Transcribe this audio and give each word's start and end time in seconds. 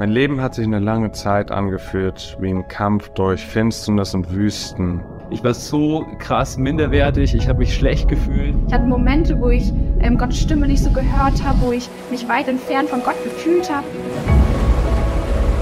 Mein 0.00 0.12
Leben 0.12 0.40
hat 0.40 0.54
sich 0.54 0.64
eine 0.64 0.78
lange 0.78 1.12
Zeit 1.12 1.50
angefühlt 1.50 2.38
wie 2.40 2.48
ein 2.48 2.66
Kampf 2.68 3.10
durch 3.10 3.44
Finsternis 3.44 4.14
und 4.14 4.32
Wüsten. 4.32 5.02
Ich 5.28 5.44
war 5.44 5.52
so 5.52 6.06
krass 6.18 6.56
minderwertig, 6.56 7.34
ich 7.34 7.46
habe 7.46 7.58
mich 7.58 7.74
schlecht 7.74 8.08
gefühlt. 8.08 8.54
Ich 8.66 8.72
hatte 8.72 8.86
Momente, 8.86 9.38
wo 9.38 9.50
ich 9.50 9.70
ähm, 10.00 10.16
Gottes 10.16 10.40
Stimme 10.40 10.68
nicht 10.68 10.82
so 10.82 10.88
gehört 10.90 11.44
habe, 11.44 11.60
wo 11.60 11.72
ich 11.72 11.90
mich 12.10 12.26
weit 12.30 12.48
entfernt 12.48 12.88
von 12.88 13.02
Gott 13.02 13.22
gefühlt 13.24 13.70
habe. 13.70 13.84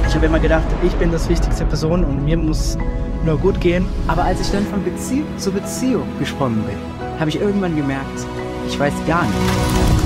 Ich 0.07 0.15
habe 0.15 0.27
immer 0.27 0.39
gedacht, 0.39 0.69
ich 0.87 0.95
bin 0.95 1.11
das 1.11 1.29
wichtigste 1.29 1.65
Person 1.65 2.05
und 2.05 2.25
mir 2.25 2.37
muss 2.37 2.79
nur 3.27 3.39
gut 3.39 3.61
gehen. 3.61 3.87
Aber 4.07 4.23
als 4.23 4.41
ich 4.41 4.53
dann 4.53 4.62
von 4.67 4.84
Beziehung 4.84 5.27
zu 5.37 5.51
Beziehung 5.51 6.07
gesprungen 6.20 6.62
bin, 6.62 7.19
habe 7.19 7.29
ich 7.29 7.41
irgendwann 7.41 7.75
gemerkt, 7.75 8.25
ich 8.69 8.79
weiß 8.79 8.95
gar 9.05 9.25
nicht. 9.25 9.98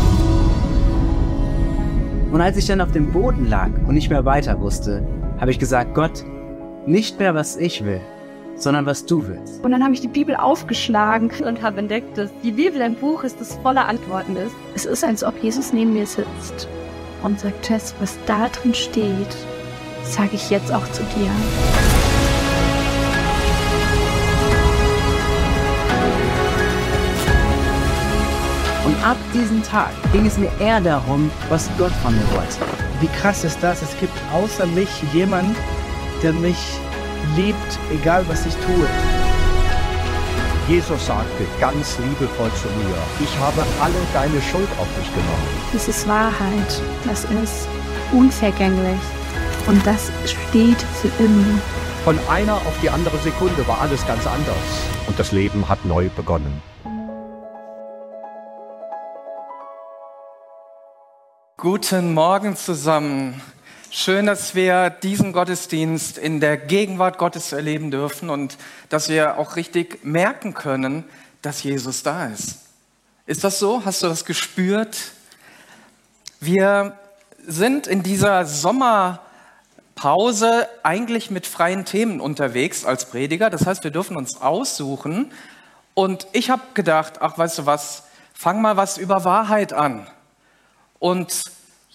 Und 2.32 2.40
als 2.40 2.56
ich 2.56 2.64
dann 2.64 2.80
auf 2.80 2.90
dem 2.92 3.12
Boden 3.12 3.46
lag 3.46 3.68
und 3.86 3.94
nicht 3.94 4.08
mehr 4.08 4.24
weiter 4.24 4.58
wusste, 4.58 5.06
habe 5.38 5.50
ich 5.50 5.58
gesagt, 5.58 5.94
Gott, 5.94 6.24
nicht 6.86 7.18
mehr 7.18 7.34
was 7.34 7.58
ich 7.58 7.84
will, 7.84 8.00
sondern 8.56 8.86
was 8.86 9.04
du 9.04 9.28
willst. 9.28 9.62
Und 9.62 9.70
dann 9.70 9.84
habe 9.84 9.92
ich 9.92 10.00
die 10.00 10.08
Bibel 10.08 10.34
aufgeschlagen 10.34 11.30
und 11.46 11.60
habe 11.60 11.80
entdeckt, 11.80 12.16
dass 12.16 12.30
die 12.42 12.52
Bibel 12.52 12.80
ein 12.80 12.94
Buch 12.94 13.22
ist, 13.22 13.38
das 13.38 13.56
voller 13.56 13.86
Antworten 13.86 14.34
ist. 14.36 14.54
Es 14.74 14.86
ist, 14.86 15.04
als 15.04 15.22
ob 15.22 15.42
Jesus 15.42 15.74
neben 15.74 15.92
mir 15.92 16.06
sitzt 16.06 16.68
und 17.22 17.38
sagt, 17.38 17.64
Tess, 17.64 17.94
was 18.00 18.16
da 18.24 18.48
drin 18.48 18.72
steht, 18.72 19.36
sage 20.02 20.30
ich 20.32 20.48
jetzt 20.48 20.72
auch 20.72 20.90
zu 20.90 21.02
dir. 21.02 22.01
Ab 29.02 29.16
diesem 29.34 29.62
Tag 29.62 29.90
ging 30.12 30.26
es 30.26 30.38
mir 30.38 30.50
eher 30.60 30.80
darum, 30.80 31.30
was 31.48 31.68
Gott 31.78 31.92
von 32.02 32.14
mir 32.14 32.36
wollte. 32.36 32.58
Wie 33.00 33.08
krass 33.20 33.44
ist 33.44 33.58
das? 33.62 33.82
Es 33.82 33.98
gibt 33.98 34.12
außer 34.32 34.66
mich 34.66 34.88
jemand, 35.12 35.56
der 36.22 36.32
mich 36.32 36.58
liebt, 37.36 37.78
egal 37.90 38.24
was 38.28 38.46
ich 38.46 38.54
tue. 38.54 38.86
Jesus 40.68 41.06
sagte 41.06 41.44
ganz 41.60 41.98
liebevoll 41.98 42.50
zu 42.54 42.68
mir, 42.68 42.96
ich 43.20 43.38
habe 43.40 43.64
alle 43.80 43.94
deine 44.14 44.40
Schuld 44.40 44.68
auf 44.78 44.86
mich 44.96 45.12
genommen. 45.12 45.48
Das 45.72 45.88
ist 45.88 46.06
Wahrheit, 46.06 46.82
das 47.04 47.24
ist 47.24 47.66
unvergänglich 48.12 49.00
und 49.66 49.84
das 49.84 50.12
steht 50.24 50.80
für 51.00 51.10
immer. 51.22 51.60
Von 52.04 52.18
einer 52.30 52.54
auf 52.54 52.74
die 52.80 52.90
andere 52.90 53.18
Sekunde 53.18 53.66
war 53.66 53.80
alles 53.80 54.06
ganz 54.06 54.26
anders 54.26 54.56
und 55.08 55.18
das 55.18 55.32
Leben 55.32 55.68
hat 55.68 55.84
neu 55.84 56.08
begonnen. 56.16 56.71
Guten 61.62 62.12
Morgen 62.12 62.56
zusammen. 62.56 63.40
Schön, 63.88 64.26
dass 64.26 64.56
wir 64.56 64.90
diesen 64.90 65.32
Gottesdienst 65.32 66.18
in 66.18 66.40
der 66.40 66.56
Gegenwart 66.56 67.18
Gottes 67.18 67.52
erleben 67.52 67.92
dürfen 67.92 68.30
und 68.30 68.58
dass 68.88 69.08
wir 69.08 69.38
auch 69.38 69.54
richtig 69.54 70.04
merken 70.04 70.54
können, 70.54 71.04
dass 71.40 71.62
Jesus 71.62 72.02
da 72.02 72.26
ist. 72.26 72.62
Ist 73.26 73.44
das 73.44 73.60
so? 73.60 73.84
Hast 73.84 74.02
du 74.02 74.08
das 74.08 74.24
gespürt? 74.24 75.12
Wir 76.40 76.98
sind 77.46 77.86
in 77.86 78.02
dieser 78.02 78.44
Sommerpause 78.44 79.20
eigentlich 80.82 81.30
mit 81.30 81.46
freien 81.46 81.84
Themen 81.84 82.20
unterwegs 82.20 82.84
als 82.84 83.04
Prediger. 83.04 83.50
Das 83.50 83.66
heißt, 83.66 83.84
wir 83.84 83.92
dürfen 83.92 84.16
uns 84.16 84.40
aussuchen. 84.40 85.30
Und 85.94 86.26
ich 86.32 86.50
habe 86.50 86.62
gedacht, 86.74 87.22
ach, 87.22 87.38
weißt 87.38 87.58
du 87.58 87.66
was, 87.66 88.02
fang 88.34 88.60
mal 88.60 88.76
was 88.76 88.98
über 88.98 89.22
Wahrheit 89.22 89.72
an. 89.72 90.08
Und 91.02 91.42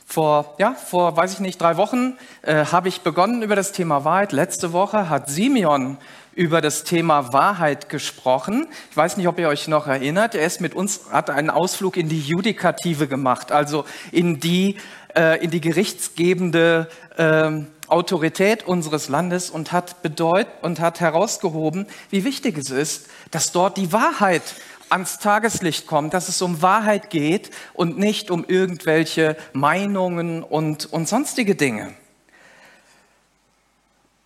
vor, 0.06 0.56
ja, 0.58 0.74
vor, 0.74 1.16
weiß 1.16 1.32
ich 1.32 1.40
nicht, 1.40 1.62
drei 1.62 1.78
Wochen 1.78 2.18
äh, 2.42 2.66
habe 2.66 2.90
ich 2.90 3.04
begonnen 3.04 3.42
über 3.42 3.56
das 3.56 3.72
Thema 3.72 4.04
Wahrheit. 4.04 4.34
Letzte 4.34 4.74
Woche 4.74 5.10
hat 5.10 5.30
Simeon 5.30 5.98
über 6.36 6.60
das 6.60 6.84
Thema 6.84 7.32
Wahrheit 7.32 7.88
gesprochen. 7.88 8.68
Ich 8.92 8.98
weiß 8.98 9.16
nicht, 9.16 9.30
ob 9.30 9.40
ihr 9.40 9.48
euch 9.48 9.70
noch 9.70 9.88
erinnert. 9.88 10.36
Er 10.36 10.46
ist 10.46 10.60
mit 10.60 10.74
uns, 10.74 11.06
hat 11.10 11.30
einen 11.30 11.50
Ausflug 11.50 11.96
in 11.96 12.10
die 12.10 12.20
Judikative 12.20 13.08
gemacht, 13.08 13.54
also 13.54 13.86
in 14.12 14.42
die, 14.42 14.76
äh, 15.16 15.42
in 15.42 15.52
die 15.52 15.62
gerichtsgebende 15.62 16.90
äh, 17.16 17.62
Autorität 17.88 18.68
unseres 18.68 19.08
Landes 19.08 19.50
und 19.50 19.72
hat 19.72 20.02
bedeut 20.02 20.48
und 20.64 20.82
hat 20.82 21.00
herausgehoben, 21.00 21.88
wie 22.10 22.26
wichtig 22.26 22.58
es 22.58 22.72
ist, 22.72 23.08
dass 23.32 23.54
dort 23.54 23.78
die 23.78 23.94
Wahrheit 23.94 24.44
ans 24.90 25.20
Tageslicht 25.20 25.88
kommt, 25.88 26.14
dass 26.14 26.30
es 26.30 26.42
um 26.42 26.62
Wahrheit 26.62 27.10
geht 27.10 27.52
und 27.74 27.98
nicht 27.98 28.32
um 28.32 28.46
irgendwelche 28.48 29.38
Meinungen 29.54 30.44
und, 30.44 30.86
und 30.92 31.08
sonstige 31.08 31.56
Dinge. 31.56 31.94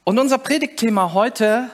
Und 0.03 0.19
unser 0.19 0.37
Predigtthema 0.37 1.13
heute 1.13 1.69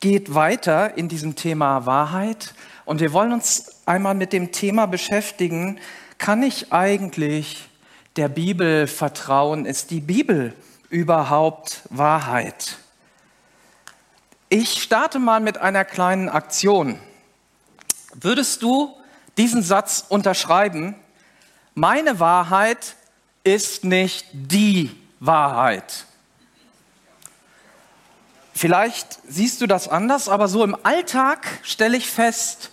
geht 0.00 0.34
weiter 0.34 0.96
in 0.96 1.08
diesem 1.08 1.34
Thema 1.34 1.86
Wahrheit. 1.86 2.54
Und 2.84 3.00
wir 3.00 3.12
wollen 3.12 3.32
uns 3.32 3.82
einmal 3.86 4.14
mit 4.14 4.32
dem 4.32 4.52
Thema 4.52 4.86
beschäftigen, 4.86 5.80
kann 6.18 6.42
ich 6.42 6.72
eigentlich 6.72 7.68
der 8.16 8.28
Bibel 8.28 8.86
vertrauen? 8.86 9.66
Ist 9.66 9.90
die 9.90 10.00
Bibel 10.00 10.54
überhaupt 10.88 11.82
Wahrheit? 11.90 12.78
Ich 14.48 14.82
starte 14.82 15.18
mal 15.18 15.40
mit 15.40 15.58
einer 15.58 15.84
kleinen 15.84 16.28
Aktion. 16.28 16.98
Würdest 18.14 18.62
du 18.62 18.96
diesen 19.36 19.62
Satz 19.62 20.04
unterschreiben? 20.08 20.94
Meine 21.74 22.20
Wahrheit 22.20 22.96
ist 23.42 23.84
nicht 23.84 24.26
die 24.32 24.90
Wahrheit. 25.20 26.06
Vielleicht 28.54 29.18
siehst 29.28 29.60
du 29.60 29.66
das 29.66 29.88
anders, 29.88 30.28
aber 30.28 30.46
so 30.48 30.62
im 30.62 30.76
Alltag 30.84 31.46
stelle 31.62 31.96
ich 31.96 32.08
fest, 32.08 32.70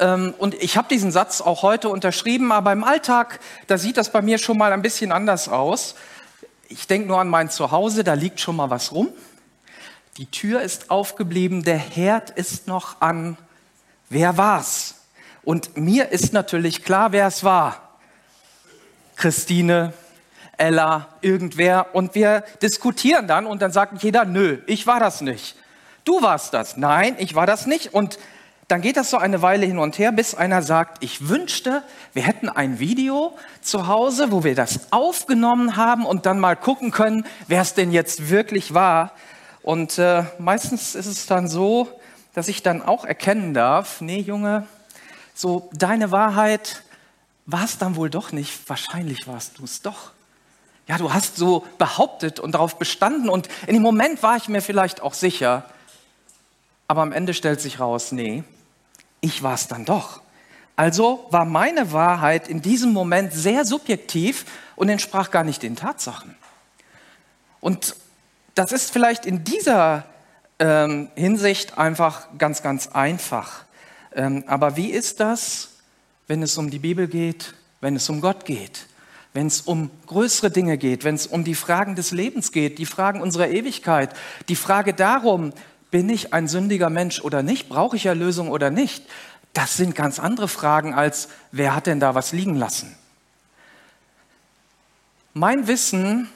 ähm, 0.00 0.34
und 0.38 0.54
ich 0.54 0.76
habe 0.76 0.88
diesen 0.88 1.12
Satz 1.12 1.40
auch 1.40 1.62
heute 1.62 1.88
unterschrieben, 1.88 2.52
aber 2.52 2.72
im 2.72 2.84
Alltag, 2.84 3.40
da 3.66 3.78
sieht 3.78 3.96
das 3.96 4.10
bei 4.10 4.22
mir 4.22 4.38
schon 4.38 4.58
mal 4.58 4.72
ein 4.72 4.82
bisschen 4.82 5.12
anders 5.12 5.48
aus. 5.48 5.94
Ich 6.68 6.86
denke 6.86 7.06
nur 7.06 7.20
an 7.20 7.28
mein 7.28 7.50
Zuhause, 7.50 8.02
da 8.02 8.14
liegt 8.14 8.40
schon 8.40 8.56
mal 8.56 8.70
was 8.70 8.92
rum. 8.92 9.10
Die 10.16 10.26
Tür 10.26 10.62
ist 10.62 10.90
aufgeblieben, 10.90 11.62
der 11.64 11.78
Herd 11.78 12.30
ist 12.30 12.66
noch 12.66 13.00
an 13.00 13.36
wer 14.08 14.36
war's? 14.36 14.96
Und 15.44 15.76
mir 15.76 16.10
ist 16.10 16.32
natürlich 16.32 16.84
klar, 16.84 17.12
wer 17.12 17.26
es 17.26 17.44
war. 17.44 17.98
Christine, 19.16 19.92
Ella, 20.56 21.08
irgendwer. 21.20 21.94
Und 21.94 22.14
wir 22.14 22.44
diskutieren 22.62 23.26
dann 23.26 23.46
und 23.46 23.62
dann 23.62 23.72
sagt 23.72 24.02
jeder, 24.02 24.24
nö, 24.24 24.58
ich 24.66 24.86
war 24.86 25.00
das 25.00 25.20
nicht. 25.20 25.56
Du 26.04 26.22
warst 26.22 26.54
das. 26.54 26.76
Nein, 26.76 27.16
ich 27.18 27.34
war 27.34 27.46
das 27.46 27.66
nicht. 27.66 27.94
Und 27.94 28.18
dann 28.68 28.80
geht 28.80 28.96
das 28.96 29.10
so 29.10 29.18
eine 29.18 29.42
Weile 29.42 29.66
hin 29.66 29.78
und 29.78 29.98
her, 29.98 30.10
bis 30.12 30.34
einer 30.34 30.62
sagt, 30.62 31.04
ich 31.04 31.28
wünschte, 31.28 31.82
wir 32.14 32.22
hätten 32.22 32.48
ein 32.48 32.78
Video 32.78 33.36
zu 33.60 33.88
Hause, 33.88 34.32
wo 34.32 34.42
wir 34.42 34.54
das 34.54 34.92
aufgenommen 34.92 35.76
haben 35.76 36.06
und 36.06 36.24
dann 36.24 36.40
mal 36.40 36.56
gucken 36.56 36.90
können, 36.90 37.26
wer 37.46 37.60
es 37.60 37.74
denn 37.74 37.92
jetzt 37.92 38.30
wirklich 38.30 38.72
war. 38.72 39.12
Und 39.62 39.98
äh, 39.98 40.24
meistens 40.38 40.94
ist 40.94 41.06
es 41.06 41.26
dann 41.26 41.48
so, 41.48 41.88
dass 42.34 42.48
ich 42.48 42.62
dann 42.62 42.82
auch 42.82 43.04
erkennen 43.04 43.54
darf, 43.54 44.00
nee 44.00 44.20
Junge, 44.20 44.66
so 45.34 45.70
deine 45.72 46.10
Wahrheit 46.10 46.82
war 47.46 47.64
es 47.64 47.78
dann 47.78 47.96
wohl 47.96 48.10
doch 48.10 48.32
nicht, 48.32 48.68
wahrscheinlich 48.68 49.26
warst 49.26 49.58
du 49.58 49.64
es 49.64 49.80
doch. 49.80 50.12
Ja, 50.86 50.98
du 50.98 51.14
hast 51.14 51.36
so 51.36 51.64
behauptet 51.78 52.40
und 52.40 52.52
darauf 52.52 52.78
bestanden 52.78 53.30
und 53.30 53.48
in 53.66 53.74
dem 53.74 53.82
Moment 53.82 54.22
war 54.22 54.36
ich 54.36 54.48
mir 54.48 54.60
vielleicht 54.60 55.00
auch 55.00 55.14
sicher, 55.14 55.64
aber 56.88 57.02
am 57.02 57.12
Ende 57.12 57.32
stellt 57.32 57.60
sich 57.60 57.80
raus, 57.80 58.12
nee, 58.12 58.44
ich 59.20 59.42
war 59.42 59.54
es 59.54 59.68
dann 59.68 59.86
doch. 59.86 60.20
Also 60.76 61.26
war 61.30 61.44
meine 61.44 61.92
Wahrheit 61.92 62.48
in 62.48 62.60
diesem 62.60 62.92
Moment 62.92 63.32
sehr 63.32 63.64
subjektiv 63.64 64.44
und 64.76 64.88
entsprach 64.88 65.30
gar 65.30 65.44
nicht 65.44 65.62
den 65.62 65.76
Tatsachen. 65.76 66.34
Und 67.60 67.96
das 68.54 68.72
ist 68.72 68.92
vielleicht 68.92 69.24
in 69.24 69.44
dieser 69.44 70.04
ähm, 70.58 71.08
Hinsicht 71.14 71.78
einfach 71.78 72.28
ganz, 72.38 72.62
ganz 72.62 72.88
einfach. 72.88 73.64
Ähm, 74.14 74.44
aber 74.46 74.76
wie 74.76 74.90
ist 74.90 75.20
das, 75.20 75.70
wenn 76.26 76.42
es 76.42 76.56
um 76.56 76.70
die 76.70 76.78
Bibel 76.78 77.08
geht, 77.08 77.54
wenn 77.80 77.96
es 77.96 78.08
um 78.08 78.20
Gott 78.20 78.44
geht, 78.44 78.86
wenn 79.32 79.48
es 79.48 79.60
um 79.62 79.90
größere 80.06 80.50
Dinge 80.50 80.78
geht, 80.78 81.04
wenn 81.04 81.16
es 81.16 81.26
um 81.26 81.44
die 81.44 81.56
Fragen 81.56 81.96
des 81.96 82.12
Lebens 82.12 82.52
geht, 82.52 82.78
die 82.78 82.86
Fragen 82.86 83.20
unserer 83.20 83.48
Ewigkeit, 83.48 84.10
die 84.48 84.56
Frage 84.56 84.94
darum, 84.94 85.52
bin 85.90 86.08
ich 86.08 86.32
ein 86.32 86.48
sündiger 86.48 86.90
Mensch 86.90 87.20
oder 87.20 87.42
nicht, 87.42 87.68
brauche 87.68 87.96
ich 87.96 88.06
Erlösung 88.06 88.48
oder 88.48 88.70
nicht? 88.70 89.04
Das 89.52 89.76
sind 89.76 89.94
ganz 89.94 90.18
andere 90.18 90.48
Fragen 90.48 90.94
als, 90.94 91.28
wer 91.52 91.74
hat 91.74 91.86
denn 91.86 92.00
da 92.00 92.14
was 92.14 92.32
liegen 92.32 92.56
lassen? 92.56 92.96
Mein 95.32 95.66
Wissen 95.66 96.28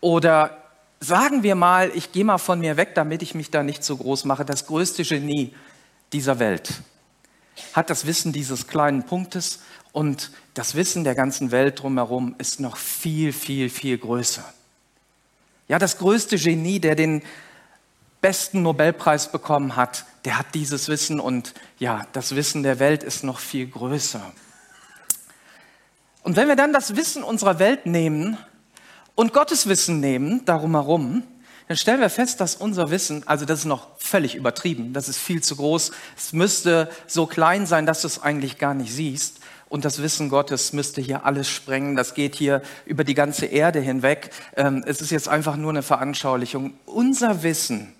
oder 0.00 0.63
sagen 1.06 1.42
wir 1.42 1.54
mal, 1.54 1.90
ich 1.94 2.12
gehe 2.12 2.24
mal 2.24 2.38
von 2.38 2.60
mir 2.60 2.76
weg, 2.76 2.94
damit 2.94 3.22
ich 3.22 3.34
mich 3.34 3.50
da 3.50 3.62
nicht 3.62 3.84
so 3.84 3.96
groß 3.96 4.24
mache, 4.24 4.44
das 4.44 4.66
größte 4.66 5.04
Genie 5.04 5.54
dieser 6.12 6.38
Welt 6.38 6.82
hat 7.72 7.90
das 7.90 8.06
Wissen 8.06 8.32
dieses 8.32 8.66
kleinen 8.66 9.04
Punktes 9.04 9.60
und 9.92 10.30
das 10.54 10.74
Wissen 10.74 11.04
der 11.04 11.14
ganzen 11.14 11.50
Welt 11.50 11.82
drumherum 11.82 12.34
ist 12.38 12.60
noch 12.60 12.76
viel, 12.76 13.32
viel, 13.32 13.70
viel 13.70 13.98
größer. 13.98 14.44
Ja, 15.68 15.78
das 15.78 15.98
größte 15.98 16.36
Genie, 16.36 16.80
der 16.80 16.94
den 16.94 17.22
besten 18.20 18.62
Nobelpreis 18.62 19.30
bekommen 19.30 19.76
hat, 19.76 20.04
der 20.24 20.38
hat 20.38 20.54
dieses 20.54 20.88
Wissen 20.88 21.20
und 21.20 21.54
ja, 21.78 22.06
das 22.12 22.34
Wissen 22.34 22.62
der 22.62 22.78
Welt 22.78 23.02
ist 23.02 23.24
noch 23.24 23.38
viel 23.38 23.66
größer. 23.66 24.32
Und 26.22 26.36
wenn 26.36 26.48
wir 26.48 26.56
dann 26.56 26.72
das 26.72 26.96
Wissen 26.96 27.22
unserer 27.22 27.58
Welt 27.58 27.86
nehmen 27.86 28.38
und 29.14 29.32
Gottes 29.32 29.68
Wissen 29.68 30.00
nehmen, 30.00 30.44
darum 30.44 30.72
herum, 30.72 31.22
dann 31.68 31.76
stellen 31.76 32.00
wir 32.00 32.10
fest, 32.10 32.40
dass 32.40 32.56
unser 32.56 32.90
Wissen, 32.90 33.26
also 33.26 33.46
das 33.46 33.60
ist 33.60 33.64
noch 33.64 33.88
völlig 33.98 34.34
übertrieben, 34.34 34.92
das 34.92 35.08
ist 35.08 35.18
viel 35.18 35.42
zu 35.42 35.56
groß, 35.56 35.92
es 36.16 36.32
müsste 36.32 36.90
so 37.06 37.26
klein 37.26 37.66
sein, 37.66 37.86
dass 37.86 38.02
du 38.02 38.08
es 38.08 38.22
eigentlich 38.22 38.58
gar 38.58 38.74
nicht 38.74 38.92
siehst. 38.92 39.40
Und 39.70 39.84
das 39.84 40.02
Wissen 40.02 40.28
Gottes 40.28 40.72
müsste 40.72 41.00
hier 41.00 41.24
alles 41.24 41.48
sprengen. 41.48 41.96
Das 41.96 42.14
geht 42.14 42.36
hier 42.36 42.62
über 42.84 43.02
die 43.02 43.14
ganze 43.14 43.46
Erde 43.46 43.80
hinweg. 43.80 44.30
Ähm, 44.56 44.84
es 44.86 45.00
ist 45.00 45.10
jetzt 45.10 45.28
einfach 45.28 45.56
nur 45.56 45.70
eine 45.70 45.82
Veranschaulichung. 45.82 46.74
Unser 46.84 47.42
Wissen 47.42 47.92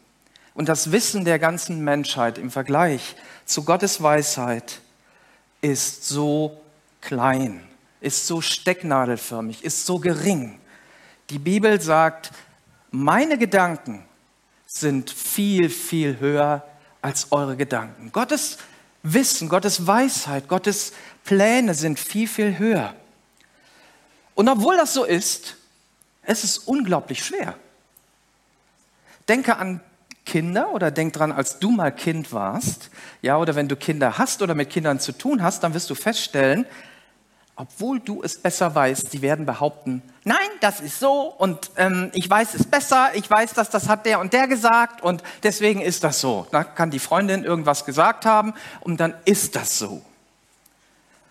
und 0.52 0.68
das 0.68 0.92
Wissen 0.92 1.24
der 1.24 1.40
ganzen 1.40 1.82
Menschheit 1.82 2.38
im 2.38 2.50
Vergleich 2.50 3.16
zu 3.44 3.64
Gottes 3.64 4.02
Weisheit 4.02 4.80
ist 5.62 6.06
so 6.06 6.60
klein, 7.00 7.60
ist 8.00 8.26
so 8.26 8.40
stecknadelförmig, 8.40 9.64
ist 9.64 9.84
so 9.84 9.98
gering. 9.98 10.60
Die 11.30 11.38
Bibel 11.38 11.80
sagt, 11.80 12.30
meine 12.90 13.38
Gedanken 13.38 14.04
sind 14.66 15.10
viel, 15.10 15.70
viel 15.70 16.20
höher 16.20 16.64
als 17.00 17.32
eure 17.32 17.56
Gedanken. 17.56 18.12
Gottes 18.12 18.58
Wissen, 19.02 19.48
Gottes 19.48 19.86
Weisheit, 19.86 20.48
Gottes 20.48 20.92
Pläne 21.24 21.74
sind 21.74 21.98
viel, 21.98 22.26
viel 22.26 22.58
höher. 22.58 22.94
Und 24.34 24.48
obwohl 24.48 24.76
das 24.76 24.94
so 24.94 25.04
ist, 25.04 25.56
es 26.22 26.44
ist 26.44 26.58
unglaublich 26.58 27.24
schwer. 27.24 27.56
Denke 29.28 29.56
an 29.56 29.80
Kinder 30.24 30.72
oder 30.72 30.90
denk 30.90 31.12
dran, 31.12 31.32
als 31.32 31.58
du 31.58 31.70
mal 31.70 31.92
Kind 31.92 32.32
warst, 32.32 32.90
ja, 33.20 33.36
oder 33.36 33.54
wenn 33.54 33.68
du 33.68 33.76
Kinder 33.76 34.18
hast 34.18 34.42
oder 34.42 34.54
mit 34.54 34.70
Kindern 34.70 34.98
zu 35.00 35.12
tun 35.12 35.42
hast, 35.42 35.62
dann 35.62 35.74
wirst 35.74 35.90
du 35.90 35.94
feststellen, 35.94 36.66
obwohl 37.56 38.00
du 38.00 38.22
es 38.22 38.38
besser 38.38 38.74
weißt, 38.74 39.12
die 39.12 39.22
werden 39.22 39.46
behaupten, 39.46 40.02
nein, 40.24 40.36
das 40.60 40.80
ist 40.80 40.98
so 40.98 41.22
und 41.38 41.70
ähm, 41.76 42.10
ich 42.12 42.28
weiß 42.28 42.54
es 42.54 42.64
besser, 42.64 43.10
ich 43.14 43.30
weiß, 43.30 43.54
dass 43.54 43.70
das 43.70 43.88
hat 43.88 44.06
der 44.06 44.18
und 44.20 44.32
der 44.32 44.48
gesagt 44.48 45.02
und 45.02 45.22
deswegen 45.42 45.80
ist 45.80 46.02
das 46.02 46.20
so. 46.20 46.46
Da 46.50 46.64
kann 46.64 46.90
die 46.90 46.98
Freundin 46.98 47.44
irgendwas 47.44 47.84
gesagt 47.84 48.26
haben 48.26 48.54
und 48.80 48.98
dann 48.98 49.14
ist 49.24 49.54
das 49.54 49.78
so. 49.78 50.02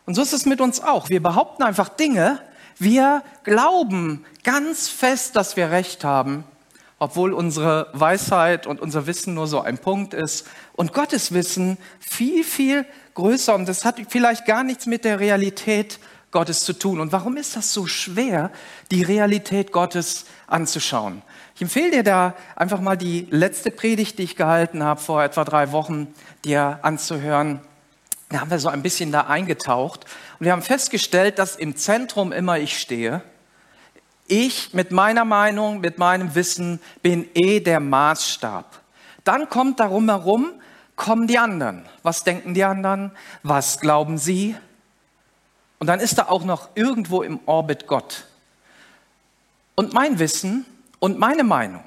Und 0.06 0.16
so 0.16 0.22
ist 0.22 0.34
es 0.34 0.46
mit 0.46 0.62
uns 0.62 0.82
auch. 0.82 1.10
Wir 1.10 1.22
behaupten 1.22 1.64
einfach 1.64 1.90
Dinge, 1.90 2.40
wir 2.78 3.24
glauben 3.44 4.26
ganz 4.44 4.90
fest, 4.90 5.36
dass 5.36 5.56
wir 5.56 5.72
recht 5.72 6.04
haben, 6.04 6.44
obwohl 7.00 7.34
unsere 7.34 7.88
Weisheit 7.94 8.66
und 8.66 8.82
unser 8.82 9.08
Wissen 9.08 9.34
nur 9.34 9.48
so 9.48 9.62
ein 9.62 9.78
Punkt 9.78 10.14
ist 10.14 10.48
und 10.74 10.94
Gottes 10.94 11.34
Wissen 11.34 11.78
viel, 12.00 12.44
viel 12.44 12.86
größer 13.14 13.54
und 13.56 13.68
das 13.68 13.86
hat 13.86 14.00
vielleicht 14.10 14.46
gar 14.46 14.64
nichts 14.64 14.86
mit 14.86 15.06
der 15.06 15.20
Realität 15.20 16.00
Gottes 16.34 16.60
zu 16.62 16.74
tun. 16.74 17.00
Und 17.00 17.14
warum 17.14 17.38
ist 17.38 17.56
das 17.56 17.72
so 17.72 17.88
schwer, 17.88 18.52
die 18.92 19.04
Realität 19.04 19.72
Gottes 19.72 20.26
anzuschauen? 20.48 21.22
Ich 21.56 21.62
empfehle 21.62 21.92
dir 21.92 22.04
da 22.04 22.36
einfach 22.58 22.82
mal 22.82 22.98
die 22.98 23.28
letzte 23.30 23.72
Predigt, 23.72 24.20
die 24.20 24.24
ich 24.24 24.36
gehalten 24.36 24.84
habe 24.84 25.00
vor 25.00 25.24
etwa 25.24 25.46
drei 25.46 25.72
Wochen, 25.72 26.14
dir 26.44 26.80
anzuhören. 26.82 27.62
Da 28.30 28.42
haben 28.42 28.52
wir 28.52 28.60
so 28.60 28.68
ein 28.68 28.82
bisschen 28.82 29.12
da 29.12 29.22
eingetaucht 29.22 30.06
und 30.40 30.46
wir 30.46 30.52
haben 30.52 30.64
festgestellt, 30.64 31.38
dass 31.40 31.56
im 31.56 31.78
Zentrum 31.78 32.32
immer 32.32 32.58
ich 32.58 32.80
stehe. 32.80 33.22
Ich 34.28 34.74
mit 34.74 34.92
meiner 34.92 35.26
Meinung, 35.26 35.80
mit 35.80 36.00
meinem 36.00 36.34
Wissen 36.34 36.80
bin 37.02 37.30
eh 37.36 37.60
der 37.60 37.80
Maßstab. 37.80 38.82
Dann 39.24 39.50
kommt 39.50 39.80
darum 39.80 40.10
herum, 40.10 40.52
kommen 40.96 41.28
die 41.28 41.38
anderen. 41.38 41.86
Was 42.02 42.24
denken 42.24 42.54
die 42.54 42.64
anderen? 42.64 43.12
Was 43.44 43.80
glauben 43.80 44.18
sie? 44.18 44.56
Und 45.84 45.88
dann 45.88 46.00
ist 46.00 46.18
da 46.18 46.30
auch 46.30 46.46
noch 46.46 46.70
irgendwo 46.76 47.24
im 47.24 47.42
Orbit 47.46 47.88
Gott. 47.88 48.24
Und 49.76 49.92
mein 49.92 50.18
Wissen 50.18 50.66
und 51.00 51.20
meine 51.20 51.44
Meinung 51.44 51.84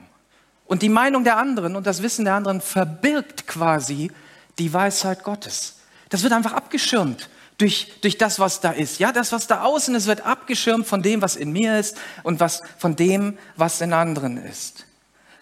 und 0.66 0.82
die 0.82 0.90
Meinung 0.90 1.24
der 1.24 1.38
anderen 1.38 1.76
und 1.76 1.86
das 1.86 2.02
Wissen 2.02 2.26
der 2.26 2.34
anderen 2.34 2.60
verbirgt 2.60 3.46
quasi 3.46 4.10
die 4.58 4.70
Weisheit 4.70 5.24
Gottes. 5.24 5.76
Das 6.10 6.22
wird 6.22 6.34
einfach 6.34 6.52
abgeschirmt 6.52 7.30
durch, 7.56 7.90
durch 8.02 8.18
das, 8.18 8.38
was 8.38 8.60
da 8.60 8.72
ist. 8.72 8.98
Ja, 8.98 9.12
das, 9.12 9.32
was 9.32 9.46
da 9.46 9.62
außen 9.62 9.94
ist, 9.94 10.06
wird 10.06 10.26
abgeschirmt 10.26 10.86
von 10.86 11.00
dem, 11.00 11.22
was 11.22 11.34
in 11.34 11.50
mir 11.50 11.78
ist 11.78 11.96
und 12.22 12.38
was, 12.38 12.62
von 12.76 12.96
dem, 12.96 13.38
was 13.56 13.80
in 13.80 13.94
anderen 13.94 14.36
ist. 14.36 14.84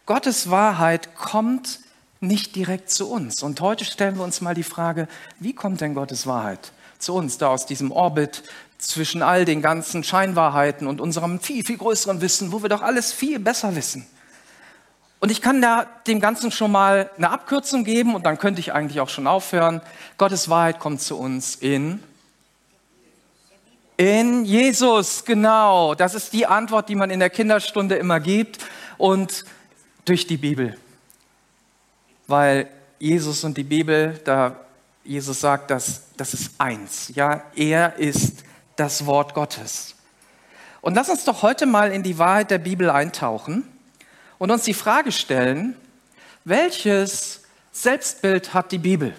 Gottes 0.06 0.48
Wahrheit 0.48 1.16
kommt 1.16 1.80
nicht 2.20 2.54
direkt 2.54 2.88
zu 2.88 3.10
uns. 3.10 3.42
Und 3.42 3.60
heute 3.60 3.84
stellen 3.84 4.14
wir 4.14 4.22
uns 4.22 4.40
mal 4.40 4.54
die 4.54 4.62
Frage, 4.62 5.08
wie 5.40 5.54
kommt 5.54 5.80
denn 5.80 5.94
Gottes 5.94 6.28
Wahrheit 6.28 6.70
zu 7.04 7.14
uns, 7.14 7.38
da 7.38 7.48
aus 7.48 7.66
diesem 7.66 7.92
Orbit 7.92 8.42
zwischen 8.78 9.22
all 9.22 9.44
den 9.44 9.62
ganzen 9.62 10.04
Scheinwahrheiten 10.04 10.86
und 10.86 11.00
unserem 11.00 11.40
viel, 11.40 11.64
viel 11.64 11.78
größeren 11.78 12.20
Wissen, 12.20 12.52
wo 12.52 12.62
wir 12.62 12.68
doch 12.68 12.82
alles 12.82 13.12
viel 13.12 13.38
besser 13.38 13.76
wissen. 13.76 14.06
Und 15.20 15.30
ich 15.30 15.40
kann 15.40 15.62
da 15.62 15.86
dem 16.06 16.20
Ganzen 16.20 16.50
schon 16.50 16.72
mal 16.72 17.10
eine 17.16 17.30
Abkürzung 17.30 17.84
geben 17.84 18.14
und 18.14 18.26
dann 18.26 18.38
könnte 18.38 18.60
ich 18.60 18.72
eigentlich 18.72 19.00
auch 19.00 19.08
schon 19.08 19.26
aufhören. 19.26 19.80
Gottes 20.18 20.48
Wahrheit 20.48 20.80
kommt 20.80 21.00
zu 21.00 21.18
uns 21.18 21.54
in 21.54 22.02
in 23.96 24.44
Jesus, 24.44 25.24
genau. 25.24 25.94
Das 25.94 26.14
ist 26.16 26.32
die 26.32 26.46
Antwort, 26.46 26.88
die 26.88 26.96
man 26.96 27.10
in 27.10 27.20
der 27.20 27.30
Kinderstunde 27.30 27.94
immer 27.94 28.18
gibt 28.18 28.58
und 28.98 29.44
durch 30.04 30.26
die 30.26 30.36
Bibel. 30.36 30.76
Weil 32.26 32.68
Jesus 32.98 33.44
und 33.44 33.56
die 33.56 33.62
Bibel, 33.62 34.20
da 34.24 34.63
Jesus 35.04 35.40
sagt, 35.40 35.70
dass 35.70 36.02
das 36.16 36.34
ist 36.34 36.52
eins. 36.58 37.12
Ja, 37.14 37.44
er 37.54 37.96
ist 37.96 38.42
das 38.76 39.06
Wort 39.06 39.34
Gottes. 39.34 39.94
Und 40.80 40.94
lass 40.94 41.08
uns 41.08 41.24
doch 41.24 41.42
heute 41.42 41.66
mal 41.66 41.92
in 41.92 42.02
die 42.02 42.18
Wahrheit 42.18 42.50
der 42.50 42.58
Bibel 42.58 42.90
eintauchen 42.90 43.64
und 44.38 44.50
uns 44.50 44.64
die 44.64 44.74
Frage 44.74 45.12
stellen, 45.12 45.76
welches 46.44 47.42
Selbstbild 47.72 48.54
hat 48.54 48.72
die 48.72 48.78
Bibel? 48.78 49.14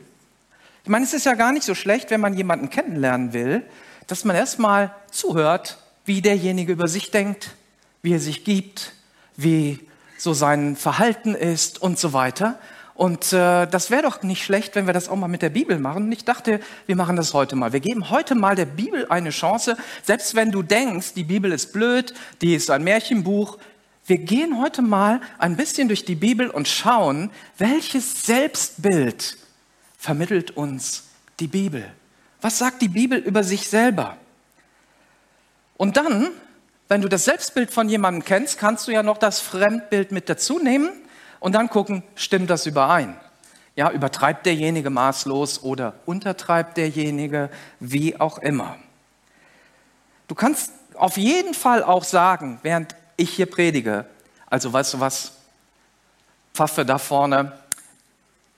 Ich 0.84 0.90
meine, 0.90 1.06
es 1.06 1.14
ist 1.14 1.26
ja 1.26 1.34
gar 1.34 1.52
nicht 1.52 1.66
so 1.66 1.74
schlecht, 1.74 2.12
wenn 2.12 2.22
man 2.22 2.36
jemanden 2.36 2.70
kennenlernen 2.70 3.34
will, 3.34 3.64
dass 4.08 4.24
man 4.24 4.36
erstmal 4.36 4.94
zuhört, 5.10 5.78
wie 6.06 6.22
derjenige 6.22 6.74
über 6.74 6.88
sich 6.88 7.10
denkt, 7.10 7.56
wie 8.04 8.14
er 8.14 8.20
sich 8.20 8.44
gibt, 8.44 8.94
wie 9.36 9.80
so 10.18 10.34
sein 10.34 10.76
Verhalten 10.76 11.34
ist 11.34 11.82
und 11.82 11.98
so 11.98 12.14
weiter. 12.14 12.60
Und 12.96 13.34
äh, 13.34 13.68
das 13.68 13.92
wäre 13.92 14.04
doch 14.04 14.24
nicht 14.24 14.44
schlecht, 14.44 14.76
wenn 14.76 14.88
wir 14.88 14.94
das 14.94 15.10
auch 15.10 15.18
mal 15.18 15.28
mit 15.28 15.42
der 15.42 15.50
Bibel 15.50 15.78
machen. 15.80 16.06
Und 16.06 16.12
ich 16.14 16.24
dachte, 16.24 16.62
wir 16.86 16.96
machen 16.96 17.18
das 17.18 17.34
heute 17.34 17.58
mal. 17.58 17.74
Wir 17.74 17.82
geben 17.82 18.10
heute 18.10 18.36
mal 18.36 18.56
der 18.56 18.66
Bibel 18.66 19.06
eine 19.10 19.32
Chance, 19.32 19.76
selbst 20.02 20.34
wenn 20.34 20.50
du 20.50 20.64
denkst, 20.64 21.14
die 21.14 21.26
Bibel 21.26 21.52
ist 21.52 21.74
blöd, 21.74 22.14
die 22.42 22.56
ist 22.56 22.72
ein 22.72 22.86
Märchenbuch. 22.86 23.58
Wir 24.06 24.18
gehen 24.20 24.62
heute 24.62 24.82
mal 24.82 25.20
ein 25.40 25.58
bisschen 25.58 25.90
durch 25.90 26.06
die 26.06 26.16
Bibel 26.16 26.50
und 26.50 26.70
schauen, 26.70 27.32
welches 27.58 28.26
Selbstbild 28.26 29.38
vermittelt 29.98 30.52
uns 30.52 31.04
die 31.42 31.48
Bibel. 31.48 31.86
Was 32.40 32.60
sagt 32.60 32.82
die 32.82 32.88
Bibel 32.88 33.20
über 33.20 33.44
sich 33.44 33.68
selber? 33.68 34.16
Und 35.76 35.98
dann, 35.98 36.30
wenn 36.88 37.02
du 37.02 37.10
das 37.10 37.26
Selbstbild 37.26 37.72
von 37.72 37.90
jemandem 37.90 38.24
kennst, 38.24 38.58
kannst 38.58 38.88
du 38.88 38.92
ja 38.92 39.04
noch 39.04 39.18
das 39.18 39.42
Fremdbild 39.42 40.14
mit 40.14 40.30
dazu 40.30 40.60
nehmen 40.60 40.92
und 41.46 41.52
dann 41.52 41.70
gucken, 41.70 42.02
stimmt 42.16 42.50
das 42.50 42.66
überein? 42.66 43.16
Ja, 43.76 43.92
übertreibt 43.92 44.48
derjenige 44.48 44.90
maßlos 44.90 45.62
oder 45.62 45.94
untertreibt 46.08 46.76
derjenige, 46.76 47.52
wie 47.80 48.20
auch 48.20 48.40
immer. 48.40 48.78
Du 50.28 50.34
kannst 50.34 50.72
auf 50.96 51.18
jeden 51.18 51.54
Fall 51.54 51.84
auch 51.84 52.04
sagen, 52.04 52.58
während 52.64 52.96
ich 53.16 53.30
hier 53.30 53.46
predige, 53.46 54.06
also 54.48 54.74
weißt 54.74 54.96
du 54.96 55.00
was, 55.02 55.34
Pfaffe 56.56 56.84
da 56.84 56.98
vorne, 56.98 57.52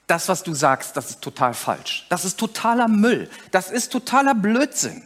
das, 0.07 0.29
was 0.29 0.41
du 0.43 0.53
sagst, 0.53 0.95
das 0.95 1.09
ist 1.09 1.21
total 1.21 1.53
falsch. 1.53 2.05
Das 2.07 2.23
ist 2.23 2.39
totaler 2.39 2.87
Müll. 2.87 3.29
Das 3.51 3.69
ist 3.69 3.91
totaler 3.91 4.33
Blödsinn. 4.33 5.03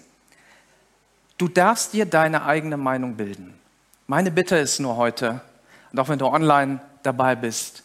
Du 1.40 1.48
darfst 1.48 1.94
dir 1.94 2.06
deine 2.06 2.46
eigene 2.46 2.78
Meinung 2.78 3.16
bilden. 3.16 3.60
Meine 4.06 4.30
Bitte 4.30 4.58
ist 4.58 4.80
nur 4.80 4.98
heute, 4.98 5.42
und 5.92 6.00
auch 6.00 6.10
wenn 6.10 6.20
du 6.20 6.28
online 6.28 6.82
dabei 7.04 7.36
bist, 7.36 7.84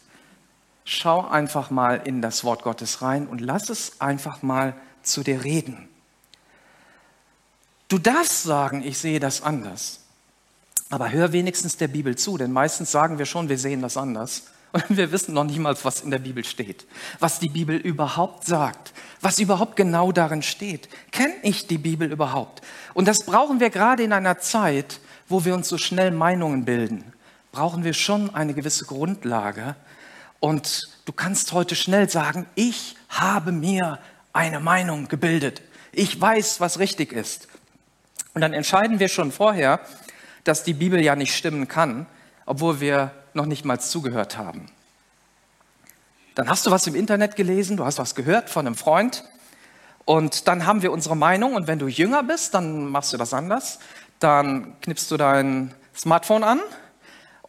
schau 0.85 1.27
einfach 1.27 1.69
mal 1.69 2.01
in 2.05 2.21
das 2.21 2.43
Wort 2.43 2.63
Gottes 2.63 3.01
rein 3.01 3.27
und 3.27 3.41
lass 3.41 3.69
es 3.69 3.99
einfach 3.99 4.41
mal 4.41 4.73
zu 5.03 5.23
dir 5.23 5.43
reden. 5.43 5.89
Du 7.89 7.97
darfst 7.97 8.43
sagen, 8.43 8.83
ich 8.83 8.97
sehe 8.97 9.19
das 9.19 9.41
anders. 9.41 10.01
Aber 10.89 11.11
hör 11.11 11.33
wenigstens 11.33 11.75
der 11.75 11.89
Bibel 11.89 12.17
zu, 12.17 12.37
denn 12.37 12.51
meistens 12.51 12.91
sagen 12.91 13.17
wir 13.17 13.25
schon, 13.25 13.49
wir 13.49 13.57
sehen 13.57 13.81
das 13.81 13.97
anders. 13.97 14.43
Und 14.71 14.85
wir 14.89 15.11
wissen 15.11 15.33
noch 15.33 15.43
nicht 15.43 15.59
mal, 15.59 15.75
was 15.83 16.01
in 16.01 16.11
der 16.11 16.19
Bibel 16.19 16.45
steht, 16.45 16.85
was 17.19 17.39
die 17.39 17.49
Bibel 17.49 17.75
überhaupt 17.75 18.45
sagt, 18.45 18.93
was 19.19 19.39
überhaupt 19.39 19.75
genau 19.75 20.13
darin 20.13 20.43
steht. 20.43 20.87
Kenne 21.11 21.33
ich 21.43 21.67
die 21.67 21.77
Bibel 21.77 22.09
überhaupt? 22.09 22.61
Und 22.93 23.07
das 23.07 23.25
brauchen 23.25 23.59
wir 23.59 23.69
gerade 23.69 24.03
in 24.03 24.13
einer 24.13 24.39
Zeit, 24.39 25.01
wo 25.27 25.43
wir 25.43 25.53
uns 25.53 25.67
so 25.67 25.77
schnell 25.77 26.11
Meinungen 26.11 26.63
bilden 26.63 27.13
brauchen 27.57 27.83
wir 27.83 27.93
schon 27.93 28.35
eine 28.35 28.53
gewisse 28.53 28.85
Grundlage. 28.85 29.75
Und 30.39 30.89
du 31.05 31.11
kannst 31.11 31.53
heute 31.53 31.75
schnell 31.75 32.07
sagen, 32.07 32.45
ich 32.53 32.95
habe 33.09 33.51
mir 33.51 33.97
eine 34.31 34.59
Meinung 34.59 35.07
gebildet. 35.07 35.63
Ich 35.91 36.21
weiß, 36.21 36.59
was 36.59 36.77
richtig 36.77 37.11
ist. 37.11 37.47
Und 38.35 38.41
dann 38.41 38.53
entscheiden 38.53 38.99
wir 38.99 39.07
schon 39.07 39.31
vorher, 39.31 39.79
dass 40.43 40.63
die 40.63 40.75
Bibel 40.75 41.01
ja 41.01 41.15
nicht 41.15 41.35
stimmen 41.35 41.67
kann, 41.67 42.05
obwohl 42.45 42.79
wir 42.79 43.11
noch 43.33 43.47
nicht 43.47 43.65
mal 43.65 43.79
zugehört 43.79 44.37
haben. 44.37 44.67
Dann 46.35 46.47
hast 46.49 46.67
du 46.67 46.69
was 46.69 46.85
im 46.85 46.93
Internet 46.93 47.35
gelesen, 47.35 47.75
du 47.75 47.85
hast 47.85 47.97
was 47.97 48.13
gehört 48.13 48.51
von 48.51 48.67
einem 48.67 48.75
Freund 48.75 49.23
und 50.05 50.47
dann 50.47 50.67
haben 50.67 50.83
wir 50.83 50.91
unsere 50.91 51.17
Meinung 51.17 51.55
und 51.55 51.65
wenn 51.65 51.79
du 51.79 51.87
jünger 51.87 52.21
bist, 52.21 52.53
dann 52.53 52.85
machst 52.85 53.13
du 53.13 53.17
das 53.17 53.33
anders. 53.33 53.79
Dann 54.19 54.79
knippst 54.81 55.09
du 55.09 55.17
dein 55.17 55.73
Smartphone 55.95 56.43
an 56.43 56.59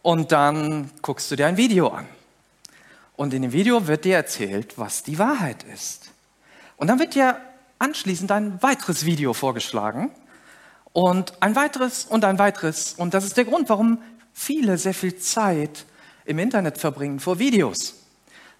und 0.01 0.31
dann 0.31 0.89
guckst 1.01 1.29
du 1.31 1.35
dir 1.35 1.47
ein 1.47 1.57
Video 1.57 1.89
an. 1.89 2.07
Und 3.15 3.33
in 3.33 3.41
dem 3.41 3.51
Video 3.51 3.87
wird 3.87 4.05
dir 4.05 4.15
erzählt, 4.15 4.77
was 4.77 5.03
die 5.03 5.19
Wahrheit 5.19 5.63
ist. 5.63 6.11
Und 6.77 6.87
dann 6.87 6.99
wird 6.99 7.15
dir 7.15 7.37
anschließend 7.77 8.31
ein 8.31 8.61
weiteres 8.61 9.05
Video 9.05 9.33
vorgeschlagen 9.33 10.11
und 10.93 11.33
ein 11.41 11.55
weiteres 11.55 12.05
und 12.05 12.23
ein 12.23 12.39
weiteres. 12.39 12.93
Und 12.93 13.13
das 13.13 13.25
ist 13.25 13.35
der 13.35 13.45
Grund, 13.45 13.69
warum 13.69 13.99
viele 14.33 14.77
sehr 14.77 14.93
viel 14.93 15.17
Zeit 15.17 15.85
im 16.25 16.39
Internet 16.39 16.77
verbringen 16.77 17.19
vor 17.19 17.39
Videos. 17.39 17.95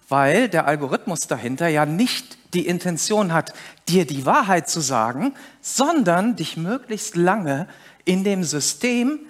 Weil 0.08 0.48
der 0.48 0.66
Algorithmus 0.66 1.20
dahinter 1.20 1.68
ja 1.68 1.86
nicht 1.86 2.36
die 2.52 2.66
Intention 2.66 3.32
hat, 3.32 3.54
dir 3.88 4.06
die 4.06 4.26
Wahrheit 4.26 4.68
zu 4.68 4.80
sagen, 4.80 5.34
sondern 5.62 6.36
dich 6.36 6.56
möglichst 6.56 7.16
lange 7.16 7.68
in 8.04 8.24
dem 8.24 8.42
System 8.42 9.20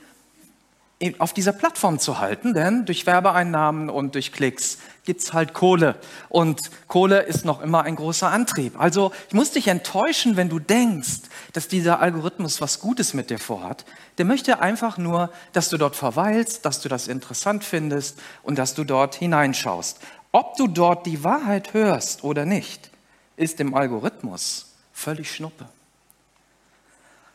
auf 1.19 1.33
dieser 1.33 1.52
Plattform 1.52 1.99
zu 1.99 2.19
halten, 2.19 2.52
denn 2.52 2.85
durch 2.85 3.07
Werbeeinnahmen 3.07 3.88
und 3.88 4.14
durch 4.14 4.33
Klicks 4.33 4.78
gibt's 5.04 5.33
halt 5.33 5.54
Kohle. 5.54 5.97
Und 6.28 6.61
Kohle 6.88 7.23
ist 7.23 7.47
noch 7.47 7.62
immer 7.62 7.85
ein 7.85 7.97
großer 7.97 8.30
Antrieb. 8.30 8.78
Also 8.78 9.11
ich 9.28 9.35
muss 9.35 9.52
dich 9.52 9.69
enttäuschen, 9.69 10.37
wenn 10.37 10.50
du 10.50 10.59
denkst, 10.59 11.23
dass 11.54 11.69
dieser 11.69 12.00
Algorithmus 12.00 12.61
was 12.61 12.80
Gutes 12.80 13.14
mit 13.14 13.30
dir 13.30 13.38
vorhat. 13.38 13.87
Der 14.19 14.26
möchte 14.26 14.61
einfach 14.61 14.99
nur, 14.99 15.30
dass 15.54 15.71
du 15.71 15.78
dort 15.78 15.97
verweilst, 15.97 16.66
dass 16.66 16.83
du 16.83 16.90
das 16.90 17.09
interessant 17.09 17.64
findest 17.64 18.19
und 18.42 18.59
dass 18.59 18.75
du 18.75 18.85
dort 18.85 19.14
hineinschaust. 19.14 20.00
Ob 20.33 20.57
du 20.57 20.66
dort 20.66 21.07
die 21.07 21.25
Wahrheit 21.25 21.73
hörst 21.73 22.25
oder 22.25 22.45
nicht, 22.45 22.90
ist 23.37 23.59
dem 23.59 23.75
Algorithmus 23.75 24.75
völlig 24.92 25.35
schnuppe. 25.35 25.66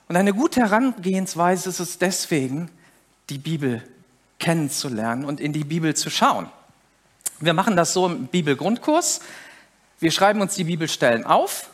Und 0.07 0.17
eine 0.17 0.34
gute 0.34 0.62
Herangehensweise 0.62 1.69
ist 1.69 1.79
es 1.79 1.98
deswegen, 1.98 2.69
die 3.29 3.38
Bibel 3.38 3.84
kennenzulernen 4.39 5.25
und 5.25 5.39
in 5.39 5.53
die 5.53 5.63
Bibel 5.63 5.96
zu 5.96 6.10
schauen. 6.10 6.50
Wir 7.39 7.53
machen 7.53 7.75
das 7.75 7.94
so 7.94 8.05
im 8.05 8.27
Bibelgrundkurs. 8.27 9.22
Wir 10.00 10.12
schreiben 10.12 10.41
uns 10.41 10.55
die 10.55 10.63
Bibelstellen 10.65 11.25
auf. 11.25 11.70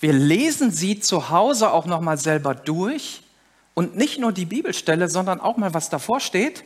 Wir 0.00 0.12
lesen 0.12 0.70
sie 0.70 1.00
zu 1.00 1.30
Hause 1.30 1.72
auch 1.72 1.86
noch 1.86 2.00
mal 2.00 2.18
selber 2.18 2.54
durch 2.54 3.22
und 3.74 3.96
nicht 3.96 4.18
nur 4.18 4.32
die 4.32 4.44
Bibelstelle, 4.44 5.08
sondern 5.08 5.40
auch 5.40 5.56
mal 5.56 5.72
was 5.72 5.88
davor 5.88 6.20
steht 6.20 6.64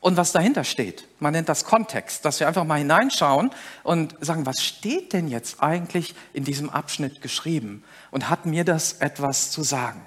und 0.00 0.16
was 0.16 0.32
dahinter 0.32 0.64
steht. 0.64 1.06
Man 1.18 1.32
nennt 1.32 1.48
das 1.48 1.64
Kontext, 1.64 2.24
dass 2.24 2.40
wir 2.40 2.46
einfach 2.46 2.64
mal 2.64 2.78
hineinschauen 2.78 3.50
und 3.82 4.14
sagen, 4.20 4.46
was 4.46 4.62
steht 4.62 5.12
denn 5.12 5.28
jetzt 5.28 5.62
eigentlich 5.62 6.14
in 6.32 6.44
diesem 6.44 6.70
Abschnitt 6.70 7.20
geschrieben 7.20 7.82
und 8.10 8.30
hat 8.30 8.46
mir 8.46 8.64
das 8.64 8.94
etwas 8.94 9.50
zu 9.50 9.62
sagen? 9.62 10.00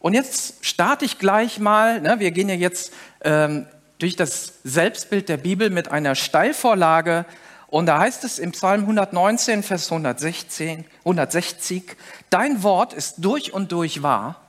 Und 0.00 0.14
jetzt 0.14 0.64
starte 0.64 1.04
ich 1.04 1.18
gleich 1.18 1.58
mal, 1.58 2.00
ne, 2.00 2.20
wir 2.20 2.30
gehen 2.30 2.48
ja 2.48 2.54
jetzt 2.54 2.92
ähm, 3.22 3.66
durch 3.98 4.16
das 4.16 4.54
Selbstbild 4.64 5.28
der 5.28 5.38
Bibel 5.38 5.70
mit 5.70 5.90
einer 5.90 6.14
Steilvorlage. 6.14 7.24
Und 7.66 7.86
da 7.86 7.98
heißt 7.98 8.24
es 8.24 8.38
im 8.38 8.52
Psalm 8.52 8.82
119, 8.82 9.62
Vers 9.62 9.90
116, 9.90 10.84
160, 11.00 11.96
Dein 12.30 12.62
Wort 12.62 12.94
ist 12.94 13.16
durch 13.18 13.52
und 13.52 13.72
durch 13.72 14.02
wahr 14.02 14.40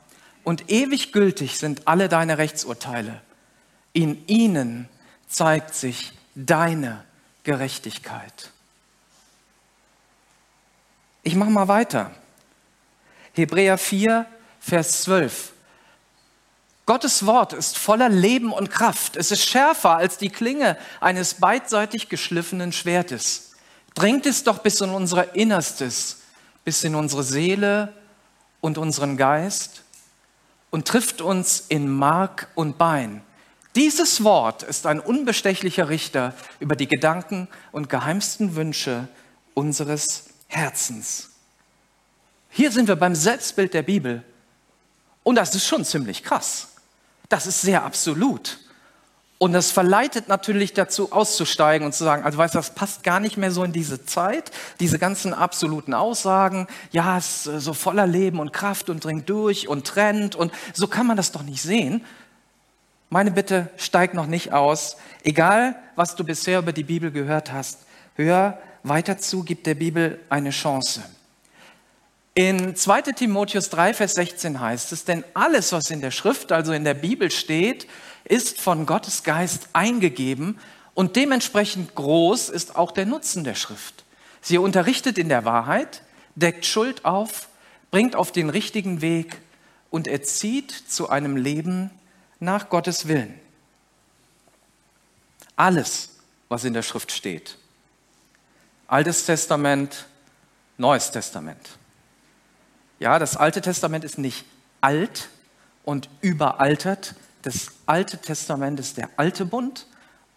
und 0.43 0.71
ewig 0.71 1.11
gültig 1.11 1.57
sind 1.57 1.87
alle 1.87 2.09
deine 2.09 2.37
Rechtsurteile. 2.37 3.21
In 3.93 4.25
ihnen 4.27 4.87
zeigt 5.27 5.73
sich 5.73 6.13
deine 6.35 7.03
Gerechtigkeit. 7.43 8.51
Ich 11.23 11.35
mache 11.35 11.49
mal 11.49 11.67
weiter. 11.67 12.11
Hebräer 13.33 13.77
4, 13.77 14.25
Vers 14.59 15.03
12. 15.03 15.53
Gottes 16.85 17.25
Wort 17.25 17.53
ist 17.53 17.77
voller 17.77 18.09
Leben 18.09 18.51
und 18.51 18.71
Kraft. 18.71 19.15
Es 19.15 19.31
ist 19.31 19.47
schärfer 19.47 19.97
als 19.97 20.17
die 20.17 20.29
Klinge 20.29 20.75
eines 20.99 21.35
beidseitig 21.35 22.09
geschliffenen 22.09 22.71
Schwertes. 22.71 23.51
Dringt 23.93 24.25
es 24.25 24.43
doch 24.43 24.59
bis 24.59 24.81
in 24.81 24.89
unser 24.89 25.35
Innerstes, 25.35 26.21
bis 26.65 26.83
in 26.83 26.95
unsere 26.95 27.23
Seele 27.23 27.93
und 28.61 28.77
unseren 28.77 29.17
Geist 29.17 29.83
und 30.71 30.87
trifft 30.87 31.21
uns 31.21 31.63
in 31.67 31.89
Mark 31.89 32.47
und 32.55 32.77
Bein. 32.77 33.21
Dieses 33.75 34.23
Wort 34.23 34.63
ist 34.63 34.87
ein 34.87 34.99
unbestechlicher 34.99 35.89
Richter 35.89 36.33
über 36.59 36.75
die 36.75 36.87
Gedanken 36.87 37.47
und 37.71 37.89
geheimsten 37.89 38.55
Wünsche 38.55 39.07
unseres 39.53 40.25
Herzens. 40.47 41.29
Hier 42.49 42.71
sind 42.71 42.87
wir 42.87 42.95
beim 42.95 43.13
Selbstbild 43.13 43.73
der 43.73 43.83
Bibel. 43.83 44.23
Und 45.29 45.35
das 45.35 45.53
ist 45.53 45.67
schon 45.67 45.85
ziemlich 45.85 46.23
krass. 46.23 46.69
Das 47.29 47.45
ist 47.45 47.61
sehr 47.61 47.83
absolut. 47.83 48.57
Und 49.37 49.53
das 49.53 49.69
verleitet 49.69 50.27
natürlich 50.27 50.73
dazu, 50.73 51.11
auszusteigen 51.11 51.85
und 51.85 51.93
zu 51.93 52.03
sagen, 52.03 52.23
also 52.23 52.39
weißt 52.39 52.55
du, 52.55 52.57
das 52.57 52.73
passt 52.73 53.03
gar 53.03 53.19
nicht 53.19 53.37
mehr 53.37 53.51
so 53.51 53.63
in 53.63 53.71
diese 53.71 54.03
Zeit, 54.03 54.49
diese 54.79 54.97
ganzen 54.97 55.35
absoluten 55.35 55.93
Aussagen, 55.93 56.65
ja, 56.89 57.15
es 57.15 57.45
ist 57.45 57.63
so 57.63 57.73
voller 57.73 58.07
Leben 58.07 58.39
und 58.39 58.53
Kraft 58.53 58.89
und 58.89 59.03
dringt 59.05 59.29
durch 59.29 59.67
und 59.67 59.85
trennt 59.85 60.35
und 60.35 60.51
so 60.73 60.87
kann 60.87 61.05
man 61.05 61.15
das 61.15 61.31
doch 61.31 61.43
nicht 61.43 61.61
sehen. 61.61 62.03
Meine 63.11 63.29
Bitte, 63.29 63.69
steig 63.77 64.15
noch 64.15 64.25
nicht 64.25 64.51
aus. 64.51 64.97
Egal, 65.23 65.75
was 65.95 66.15
du 66.15 66.23
bisher 66.23 66.57
über 66.57 66.73
die 66.73 66.85
Bibel 66.85 67.11
gehört 67.11 67.51
hast, 67.51 67.81
hör 68.15 68.57
weiter 68.81 69.19
zu, 69.19 69.43
gib 69.43 69.63
der 69.63 69.75
Bibel 69.75 70.19
eine 70.27 70.49
Chance. 70.49 71.03
In 72.39 72.73
2 72.73 73.01
Timotheus 73.01 73.69
3, 73.69 73.93
Vers 73.93 74.13
16 74.13 74.61
heißt 74.61 74.93
es, 74.93 75.03
denn 75.03 75.25
alles, 75.33 75.73
was 75.73 75.91
in 75.91 75.99
der 75.99 76.11
Schrift, 76.11 76.53
also 76.53 76.71
in 76.71 76.85
der 76.85 76.93
Bibel 76.93 77.31
steht, 77.31 77.85
ist 78.23 78.61
von 78.61 78.85
Gottes 78.85 79.23
Geist 79.23 79.67
eingegeben 79.73 80.57
und 80.93 81.17
dementsprechend 81.17 81.95
groß 81.95 82.47
ist 82.47 82.77
auch 82.77 82.93
der 82.93 83.05
Nutzen 83.05 83.43
der 83.43 83.55
Schrift. 83.55 84.05
Sie 84.39 84.57
unterrichtet 84.57 85.17
in 85.17 85.27
der 85.27 85.43
Wahrheit, 85.43 86.01
deckt 86.35 86.65
Schuld 86.65 87.03
auf, 87.03 87.49
bringt 87.91 88.15
auf 88.15 88.31
den 88.31 88.49
richtigen 88.49 89.01
Weg 89.01 89.41
und 89.89 90.07
erzieht 90.07 90.71
zu 90.71 91.09
einem 91.09 91.35
Leben 91.35 91.91
nach 92.39 92.69
Gottes 92.69 93.09
Willen. 93.09 93.37
Alles, 95.57 96.11
was 96.47 96.63
in 96.63 96.73
der 96.73 96.83
Schrift 96.83 97.11
steht. 97.11 97.57
Altes 98.87 99.25
Testament, 99.25 100.05
Neues 100.77 101.11
Testament. 101.11 101.78
Ja, 102.99 103.17
das 103.17 103.37
Alte 103.37 103.61
Testament 103.61 104.03
ist 104.03 104.17
nicht 104.17 104.45
alt 104.81 105.29
und 105.85 106.09
überaltert. 106.21 107.15
Das 107.41 107.67
Alte 107.85 108.17
Testament 108.17 108.79
ist 108.79 108.97
der 108.97 109.09
alte 109.15 109.45
Bund 109.45 109.87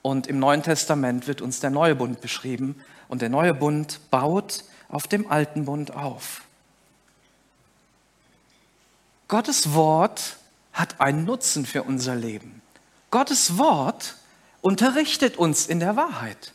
und 0.01 0.29
im 0.29 0.39
Neuen 0.39 0.63
Testament 0.63 1.27
wird 1.27 1.43
uns 1.43 1.59
der 1.59 1.71
neue 1.71 1.97
Bund 1.97 2.21
beschrieben 2.21 2.81
und 3.09 3.21
der 3.21 3.29
neue 3.29 3.53
Bund 3.53 4.01
baut 4.11 4.65
auf 4.89 5.09
dem 5.09 5.31
alten 5.31 5.65
Bund 5.65 5.93
auf. 5.93 6.43
Gottes 9.27 9.75
Wort 9.75 10.37
hat 10.73 11.01
einen 11.01 11.25
Nutzen 11.25 11.67
für 11.67 11.83
unser 11.83 12.15
Leben. 12.15 12.63
Gottes 13.11 13.59
Wort 13.59 14.17
unterrichtet 14.61 15.37
uns 15.37 15.67
in 15.67 15.81
der 15.81 15.97
Wahrheit. 15.97 16.53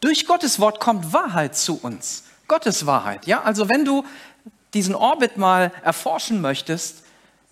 Durch 0.00 0.26
Gottes 0.26 0.58
Wort 0.58 0.80
kommt 0.80 1.12
Wahrheit 1.12 1.56
zu 1.56 1.78
uns. 1.80 2.24
Gottes 2.48 2.86
Wahrheit. 2.86 3.26
Ja, 3.26 3.42
also 3.42 3.68
wenn 3.68 3.84
du 3.84 4.04
diesen 4.74 4.94
Orbit 4.94 5.36
mal 5.36 5.72
erforschen 5.82 6.40
möchtest, 6.40 7.04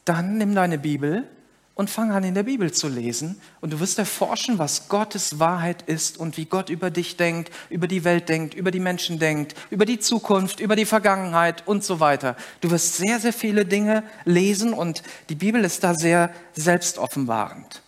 dann 0.05 0.39
nimm 0.39 0.55
deine 0.55 0.79
Bibel 0.79 1.29
und 1.75 1.89
fang 1.89 2.11
an, 2.13 2.23
in 2.25 2.35
der 2.35 2.43
Bibel 2.43 2.73
zu 2.73 2.89
lesen. 2.89 3.41
Und 3.61 3.73
du 3.73 3.81
wirst 3.81 3.99
erforschen, 3.99 4.59
was 4.59 4.89
Gottes 4.89 5.39
Wahrheit 5.39 5.83
ist 5.83 6.19
und 6.19 6.37
wie 6.37 6.45
Gott 6.45 6.69
über 6.69 6.91
dich 6.91 7.17
denkt, 7.17 7.51
über 7.71 7.87
die 7.87 8.05
Welt 8.05 8.29
denkt, 8.29 8.55
über 8.55 8.71
die 8.71 8.81
Menschen 8.81 9.19
denkt, 9.19 9.55
über 9.71 9.87
die 9.87 9.99
Zukunft, 9.99 10.61
über 10.61 10.77
die 10.77 10.85
Vergangenheit 10.85 11.67
und 11.67 11.83
so 11.83 11.99
weiter. 11.99 12.37
Du 12.61 12.71
wirst 12.71 12.97
sehr, 12.97 13.21
sehr 13.21 13.33
viele 13.33 13.65
Dinge 13.65 14.03
lesen 14.25 14.75
und 14.75 15.03
die 15.29 15.35
Bibel 15.35 15.65
ist 15.65 15.83
da 15.83 15.95
sehr 15.95 16.31
selbstoffenbarend. 16.53 17.81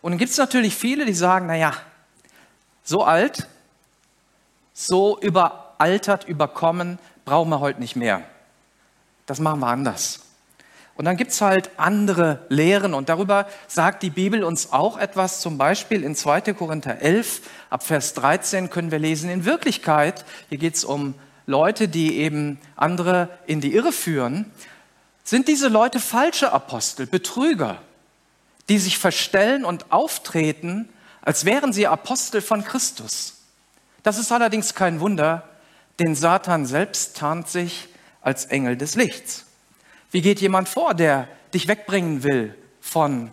Und 0.00 0.12
dann 0.12 0.18
gibt 0.18 0.30
es 0.30 0.38
natürlich 0.38 0.74
viele, 0.74 1.04
die 1.04 1.14
sagen, 1.14 1.46
naja, 1.46 1.74
so 2.82 3.02
alt, 3.02 3.46
so 4.72 5.18
überaltert, 5.20 6.24
überkommen, 6.28 6.98
brauchen 7.24 7.50
wir 7.50 7.60
heute 7.60 7.80
nicht 7.80 7.96
mehr. 7.96 8.22
Das 9.26 9.40
machen 9.40 9.60
wir 9.60 9.68
anders. 9.68 10.20
Und 10.96 11.04
dann 11.04 11.18
gibt's 11.18 11.42
halt 11.42 11.70
andere 11.76 12.46
Lehren 12.48 12.94
und 12.94 13.10
darüber 13.10 13.46
sagt 13.68 14.02
die 14.02 14.10
Bibel 14.10 14.42
uns 14.42 14.72
auch 14.72 14.96
etwas. 14.96 15.40
Zum 15.42 15.58
Beispiel 15.58 16.02
in 16.02 16.14
2. 16.14 16.54
Korinther 16.54 17.02
11 17.02 17.42
ab 17.68 17.82
Vers 17.82 18.14
13 18.14 18.70
können 18.70 18.90
wir 18.90 18.98
lesen, 18.98 19.28
in 19.28 19.44
Wirklichkeit, 19.44 20.24
hier 20.48 20.56
geht's 20.56 20.84
um 20.84 21.14
Leute, 21.44 21.88
die 21.88 22.16
eben 22.16 22.58
andere 22.76 23.28
in 23.46 23.60
die 23.60 23.74
Irre 23.74 23.92
führen, 23.92 24.50
sind 25.22 25.48
diese 25.48 25.68
Leute 25.68 26.00
falsche 26.00 26.52
Apostel, 26.52 27.06
Betrüger, 27.06 27.78
die 28.68 28.78
sich 28.78 28.96
verstellen 28.96 29.64
und 29.64 29.92
auftreten, 29.92 30.88
als 31.20 31.44
wären 31.44 31.72
sie 31.72 31.86
Apostel 31.86 32.40
von 32.40 32.64
Christus. 32.64 33.34
Das 34.02 34.18
ist 34.18 34.32
allerdings 34.32 34.74
kein 34.74 35.00
Wunder, 35.00 35.42
denn 35.98 36.14
Satan 36.14 36.64
selbst 36.64 37.16
tarnt 37.16 37.48
sich 37.48 37.88
als 38.26 38.46
Engel 38.46 38.76
des 38.76 38.96
Lichts. 38.96 39.44
Wie 40.10 40.20
geht 40.20 40.40
jemand 40.40 40.68
vor, 40.68 40.94
der 40.94 41.28
dich 41.54 41.68
wegbringen 41.68 42.24
will 42.24 42.56
von 42.80 43.30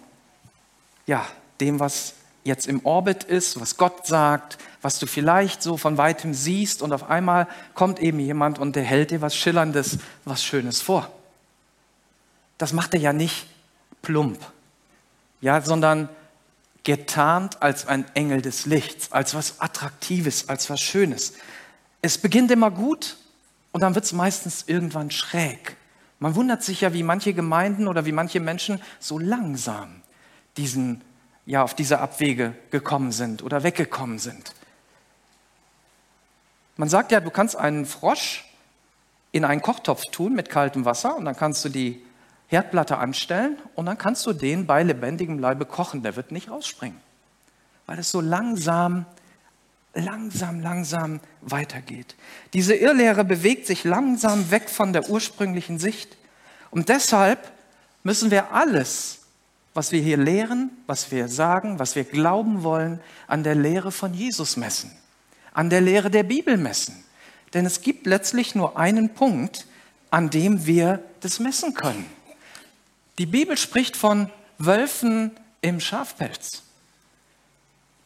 ja, 1.08 1.26
dem, 1.60 1.80
was 1.80 2.14
jetzt 2.44 2.68
im 2.68 2.86
Orbit 2.86 3.24
ist, 3.24 3.60
was 3.60 3.78
Gott 3.78 4.06
sagt, 4.06 4.60
was 4.84 5.00
du 5.00 5.08
vielleicht 5.08 5.64
so 5.64 5.78
von 5.78 5.98
weitem 5.98 6.36
siehst 6.36 6.84
und 6.84 6.94
auf 6.94 7.10
einmal 7.10 7.48
kommt 7.74 8.00
eben 8.00 8.20
jemand 8.20 8.60
und 8.60 8.76
der 8.76 8.84
hält 8.84 9.10
dir 9.10 9.22
was 9.22 9.36
Schillerndes, 9.36 9.98
was 10.26 10.44
Schönes 10.44 10.80
vor. 10.80 11.12
Das 12.60 12.72
macht 12.72 12.94
er 12.94 13.00
ja 13.00 13.14
nicht 13.14 13.48
plump, 14.04 14.40
ja, 15.42 15.60
sondern 15.62 16.08
getarnt 16.84 17.64
als 17.64 17.88
ein 17.88 18.06
Engel 18.14 18.44
des 18.44 18.68
Lichts, 18.68 19.12
als 19.12 19.34
was 19.34 19.60
Attraktives, 19.60 20.50
als 20.50 20.70
was 20.70 20.82
Schönes. 20.82 21.34
Es 22.04 22.20
beginnt 22.20 22.52
immer 22.52 22.70
gut 22.70 23.18
und 23.74 23.82
dann 23.82 23.96
wird 23.96 24.06
es 24.06 24.14
meistens 24.14 24.64
irgendwann 24.68 25.12
schräg. 25.12 25.76
Man 26.20 26.36
wundert 26.36 26.64
sich 26.64 26.82
ja, 26.82 26.94
wie 26.94 27.04
manche 27.04 27.34
Gemeinden 27.34 27.90
oder 27.90 28.06
wie 28.06 28.14
manche 28.14 28.40
Menschen 28.40 28.82
so 29.00 29.20
langsam 29.20 30.02
diesen, 30.56 31.02
ja, 31.46 31.64
auf 31.64 31.74
diese 31.74 32.00
Abwege 32.00 32.56
gekommen 32.72 33.12
sind 33.12 33.44
oder 33.44 33.64
weggekommen 33.64 34.20
sind. 34.20 34.54
Man 36.78 36.88
sagt 36.88 37.12
ja, 37.12 37.20
du 37.20 37.30
kannst 37.30 37.58
einen 37.58 37.86
Frosch 37.86 38.46
in 39.32 39.44
einen 39.44 39.62
Kochtopf 39.62 40.04
tun 40.12 40.34
mit 40.34 40.50
kaltem 40.50 40.86
Wasser 40.86 41.18
und 41.18 41.26
dann 41.26 41.36
kannst 41.36 41.66
du 41.66 41.70
die 41.70 42.06
Herdplatte 42.48 42.98
anstellen 42.98 43.58
und 43.76 43.88
dann 43.88 43.98
kannst 43.98 44.26
du 44.26 44.34
den 44.34 44.68
bei 44.68 44.84
lebendigem 44.84 45.40
Leibe 45.40 45.66
kochen. 45.66 46.04
Der 46.04 46.16
wird 46.16 46.32
nicht 46.32 46.50
rausspringen, 46.50 47.00
weil 47.88 47.98
es 48.00 48.12
so 48.12 48.22
langsam 48.22 49.08
langsam, 49.94 50.60
langsam 50.62 51.20
weitergeht. 51.42 52.16
Diese 52.54 52.76
Irrlehre 52.76 53.24
bewegt 53.24 53.68
sich 53.68 53.84
langsam 53.84 54.52
weg 54.52 54.70
von 54.70 54.94
der 54.94 55.10
ursprünglichen 55.10 55.80
Sicht. 55.80 56.18
Und 56.72 56.90
deshalb 56.90 57.52
müssen 58.04 58.32
wir 58.32 58.52
alles, 58.52 59.20
was 59.74 59.92
wir 59.92 60.02
hier 60.02 60.18
lehren, 60.18 60.72
was 60.88 61.12
wir 61.12 61.28
sagen, 61.28 61.80
was 61.80 61.96
wir 61.96 62.04
glauben 62.04 62.64
wollen, 62.64 63.00
an 63.28 63.44
der 63.44 63.56
Lehre 63.56 63.92
von 63.92 64.14
Jesus 64.14 64.58
messen, 64.58 64.92
an 65.54 65.70
der 65.70 65.82
Lehre 65.82 66.10
der 66.10 66.24
Bibel 66.24 66.58
messen. 66.58 67.04
Denn 67.54 67.66
es 67.66 67.82
gibt 67.82 68.06
letztlich 68.08 68.56
nur 68.56 68.78
einen 68.78 69.14
Punkt, 69.14 69.68
an 70.10 70.30
dem 70.30 70.66
wir 70.66 71.04
das 71.22 71.40
messen 71.40 71.74
können. 71.74 72.06
Die 73.20 73.26
Bibel 73.26 73.58
spricht 73.58 73.96
von 73.96 74.30
Wölfen 74.58 75.32
im 75.62 75.80
Schafpelz. 75.80 76.64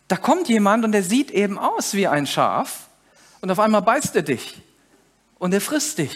Da 0.08 0.16
kommt 0.16 0.48
jemand 0.48 0.86
und 0.86 0.92
der 0.92 1.04
sieht 1.04 1.32
eben 1.32 1.58
aus 1.60 1.94
wie 1.94 2.08
ein 2.08 2.28
Schaf 2.28 2.88
und 3.42 3.52
auf 3.52 3.60
einmal 3.60 3.82
beißt 3.82 4.16
er 4.16 4.22
dich 4.22 4.62
und 5.38 5.54
er 5.54 5.62
frisst 5.62 5.98
dich, 5.98 6.14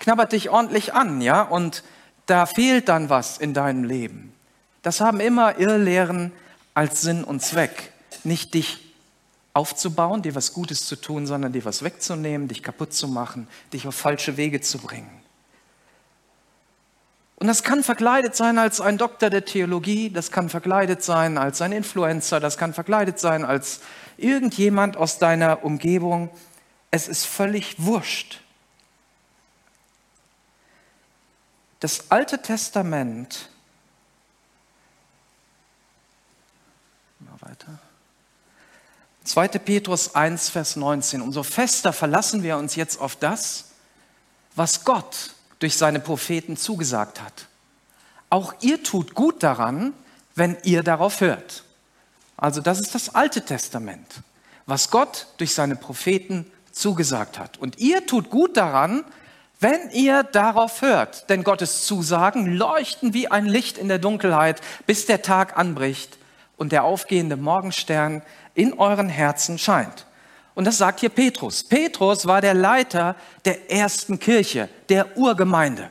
knabbert 0.00 0.32
dich 0.32 0.50
ordentlich 0.50 0.92
an, 0.92 1.20
ja, 1.20 1.42
und 1.42 1.84
da 2.26 2.46
fehlt 2.46 2.88
dann 2.88 3.10
was 3.10 3.38
in 3.38 3.54
deinem 3.54 3.84
Leben. 3.84 4.34
Das 4.82 5.00
haben 5.00 5.20
immer 5.20 5.58
Irrlehren 5.58 6.32
als 6.74 7.02
Sinn 7.02 7.24
und 7.24 7.40
Zweck, 7.40 7.92
nicht 8.24 8.54
dich 8.54 8.94
aufzubauen, 9.52 10.22
dir 10.22 10.34
was 10.34 10.52
Gutes 10.52 10.86
zu 10.86 10.96
tun, 10.96 11.26
sondern 11.26 11.52
dir 11.52 11.64
was 11.64 11.84
wegzunehmen, 11.84 12.48
dich 12.48 12.62
kaputt 12.62 12.92
zu 12.92 13.06
machen, 13.06 13.46
dich 13.72 13.86
auf 13.86 13.94
falsche 13.94 14.36
Wege 14.36 14.60
zu 14.60 14.78
bringen. 14.78 15.23
Und 17.44 17.48
das 17.48 17.62
kann 17.62 17.84
verkleidet 17.84 18.34
sein 18.34 18.56
als 18.56 18.80
ein 18.80 18.96
Doktor 18.96 19.28
der 19.28 19.44
Theologie, 19.44 20.08
das 20.08 20.30
kann 20.30 20.48
verkleidet 20.48 21.02
sein 21.02 21.36
als 21.36 21.60
ein 21.60 21.72
Influencer, 21.72 22.40
das 22.40 22.56
kann 22.56 22.72
verkleidet 22.72 23.18
sein 23.18 23.44
als 23.44 23.80
irgendjemand 24.16 24.96
aus 24.96 25.18
deiner 25.18 25.62
Umgebung. 25.62 26.30
Es 26.90 27.06
ist 27.06 27.26
völlig 27.26 27.74
wurscht. 27.76 28.40
Das 31.80 32.10
Alte 32.10 32.40
Testament, 32.40 33.50
mal 37.18 37.36
weiter. 37.40 37.78
2. 39.24 39.48
Petrus 39.48 40.14
1, 40.14 40.48
Vers 40.48 40.76
19. 40.76 41.20
Umso 41.20 41.42
fester 41.42 41.92
verlassen 41.92 42.42
wir 42.42 42.56
uns 42.56 42.74
jetzt 42.74 42.98
auf 42.98 43.16
das, 43.16 43.72
was 44.54 44.86
Gott 44.86 45.34
durch 45.58 45.76
seine 45.76 46.00
Propheten 46.00 46.56
zugesagt 46.56 47.22
hat. 47.22 47.46
Auch 48.30 48.54
ihr 48.60 48.82
tut 48.82 49.14
gut 49.14 49.42
daran, 49.42 49.92
wenn 50.34 50.56
ihr 50.64 50.82
darauf 50.82 51.20
hört. 51.20 51.64
Also 52.36 52.60
das 52.60 52.80
ist 52.80 52.94
das 52.94 53.14
Alte 53.14 53.42
Testament, 53.42 54.22
was 54.66 54.90
Gott 54.90 55.28
durch 55.36 55.54
seine 55.54 55.76
Propheten 55.76 56.50
zugesagt 56.72 57.38
hat. 57.38 57.58
Und 57.58 57.78
ihr 57.78 58.06
tut 58.06 58.30
gut 58.30 58.56
daran, 58.56 59.04
wenn 59.60 59.90
ihr 59.90 60.24
darauf 60.24 60.82
hört. 60.82 61.30
Denn 61.30 61.44
Gottes 61.44 61.86
Zusagen 61.86 62.46
leuchten 62.46 63.14
wie 63.14 63.30
ein 63.30 63.46
Licht 63.46 63.78
in 63.78 63.88
der 63.88 63.98
Dunkelheit, 63.98 64.60
bis 64.86 65.06
der 65.06 65.22
Tag 65.22 65.56
anbricht 65.56 66.18
und 66.56 66.72
der 66.72 66.84
aufgehende 66.84 67.36
Morgenstern 67.36 68.22
in 68.54 68.74
euren 68.74 69.08
Herzen 69.08 69.58
scheint. 69.58 70.06
Und 70.54 70.64
das 70.66 70.78
sagt 70.78 71.00
hier 71.00 71.08
Petrus. 71.08 71.64
Petrus 71.64 72.26
war 72.26 72.40
der 72.40 72.54
Leiter 72.54 73.16
der 73.44 73.70
ersten 73.70 74.18
Kirche, 74.18 74.68
der 74.88 75.16
Urgemeinde. 75.16 75.90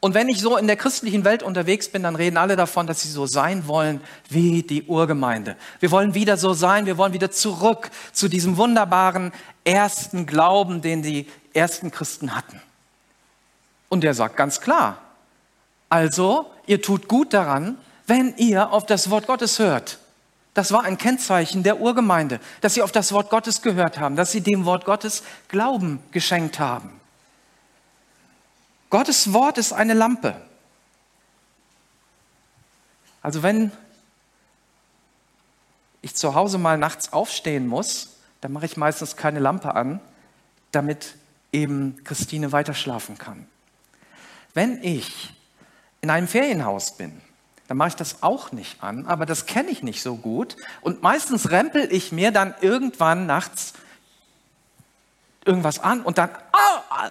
Und 0.00 0.14
wenn 0.14 0.30
ich 0.30 0.40
so 0.40 0.56
in 0.56 0.66
der 0.66 0.76
christlichen 0.76 1.26
Welt 1.26 1.42
unterwegs 1.42 1.90
bin, 1.90 2.04
dann 2.04 2.16
reden 2.16 2.38
alle 2.38 2.56
davon, 2.56 2.86
dass 2.86 3.02
sie 3.02 3.10
so 3.10 3.26
sein 3.26 3.68
wollen 3.68 4.00
wie 4.30 4.62
die 4.62 4.84
Urgemeinde. 4.84 5.56
Wir 5.78 5.90
wollen 5.90 6.14
wieder 6.14 6.38
so 6.38 6.54
sein, 6.54 6.86
wir 6.86 6.96
wollen 6.96 7.12
wieder 7.12 7.30
zurück 7.30 7.90
zu 8.12 8.28
diesem 8.28 8.56
wunderbaren 8.56 9.32
ersten 9.62 10.24
Glauben, 10.24 10.80
den 10.80 11.02
die 11.02 11.26
ersten 11.52 11.90
Christen 11.90 12.34
hatten. 12.34 12.62
Und 13.90 14.02
er 14.02 14.14
sagt 14.14 14.38
ganz 14.38 14.62
klar, 14.62 14.96
also 15.90 16.50
ihr 16.66 16.80
tut 16.80 17.06
gut 17.06 17.34
daran, 17.34 17.76
wenn 18.06 18.34
ihr 18.38 18.72
auf 18.72 18.86
das 18.86 19.10
Wort 19.10 19.26
Gottes 19.26 19.58
hört. 19.58 19.98
Das 20.54 20.72
war 20.72 20.82
ein 20.82 20.98
Kennzeichen 20.98 21.62
der 21.62 21.80
Urgemeinde, 21.80 22.40
dass 22.60 22.74
sie 22.74 22.82
auf 22.82 22.92
das 22.92 23.12
Wort 23.12 23.30
Gottes 23.30 23.62
gehört 23.62 23.98
haben, 23.98 24.16
dass 24.16 24.32
sie 24.32 24.40
dem 24.40 24.64
Wort 24.64 24.84
Gottes 24.84 25.22
Glauben 25.48 26.02
geschenkt 26.10 26.58
haben. 26.58 27.00
Gottes 28.90 29.32
Wort 29.32 29.58
ist 29.58 29.72
eine 29.72 29.94
Lampe. 29.94 30.34
Also 33.22 33.42
wenn 33.42 33.70
ich 36.02 36.16
zu 36.16 36.34
Hause 36.34 36.58
mal 36.58 36.78
nachts 36.78 37.12
aufstehen 37.12 37.66
muss, 37.66 38.16
dann 38.40 38.52
mache 38.52 38.66
ich 38.66 38.76
meistens 38.76 39.16
keine 39.16 39.38
Lampe 39.38 39.74
an, 39.74 40.00
damit 40.72 41.14
eben 41.52 42.02
Christine 42.04 42.52
weiterschlafen 42.52 43.18
kann. 43.18 43.46
Wenn 44.54 44.82
ich 44.82 45.32
in 46.00 46.10
einem 46.10 46.26
Ferienhaus 46.26 46.96
bin 46.96 47.20
dann 47.70 47.76
mache 47.76 47.90
ich 47.90 47.94
das 47.94 48.24
auch 48.24 48.50
nicht 48.50 48.82
an, 48.82 49.06
aber 49.06 49.26
das 49.26 49.46
kenne 49.46 49.70
ich 49.70 49.84
nicht 49.84 50.02
so 50.02 50.16
gut. 50.16 50.56
Und 50.80 51.04
meistens 51.04 51.52
rempel 51.52 51.86
ich 51.92 52.10
mir 52.10 52.32
dann 52.32 52.52
irgendwann 52.60 53.26
nachts 53.26 53.74
irgendwas 55.44 55.78
an 55.78 56.02
und 56.02 56.18
dann 56.18 56.30
ah, 56.50 57.10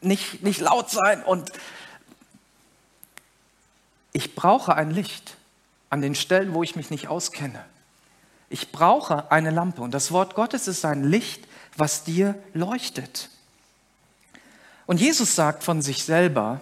nicht, 0.00 0.42
nicht 0.42 0.60
laut 0.60 0.90
sein. 0.90 1.22
Und 1.22 1.52
ich 4.12 4.34
brauche 4.34 4.74
ein 4.74 4.90
Licht 4.90 5.36
an 5.90 6.02
den 6.02 6.16
Stellen, 6.16 6.54
wo 6.54 6.64
ich 6.64 6.74
mich 6.74 6.90
nicht 6.90 7.06
auskenne. 7.06 7.64
Ich 8.48 8.72
brauche 8.72 9.30
eine 9.30 9.52
Lampe 9.52 9.82
und 9.82 9.94
das 9.94 10.10
Wort 10.10 10.34
Gottes 10.34 10.66
ist 10.66 10.84
ein 10.84 11.04
Licht, 11.04 11.46
was 11.76 12.02
dir 12.02 12.34
leuchtet. 12.52 13.30
Und 14.86 15.00
Jesus 15.00 15.36
sagt 15.36 15.62
von 15.62 15.82
sich 15.82 16.02
selber, 16.02 16.60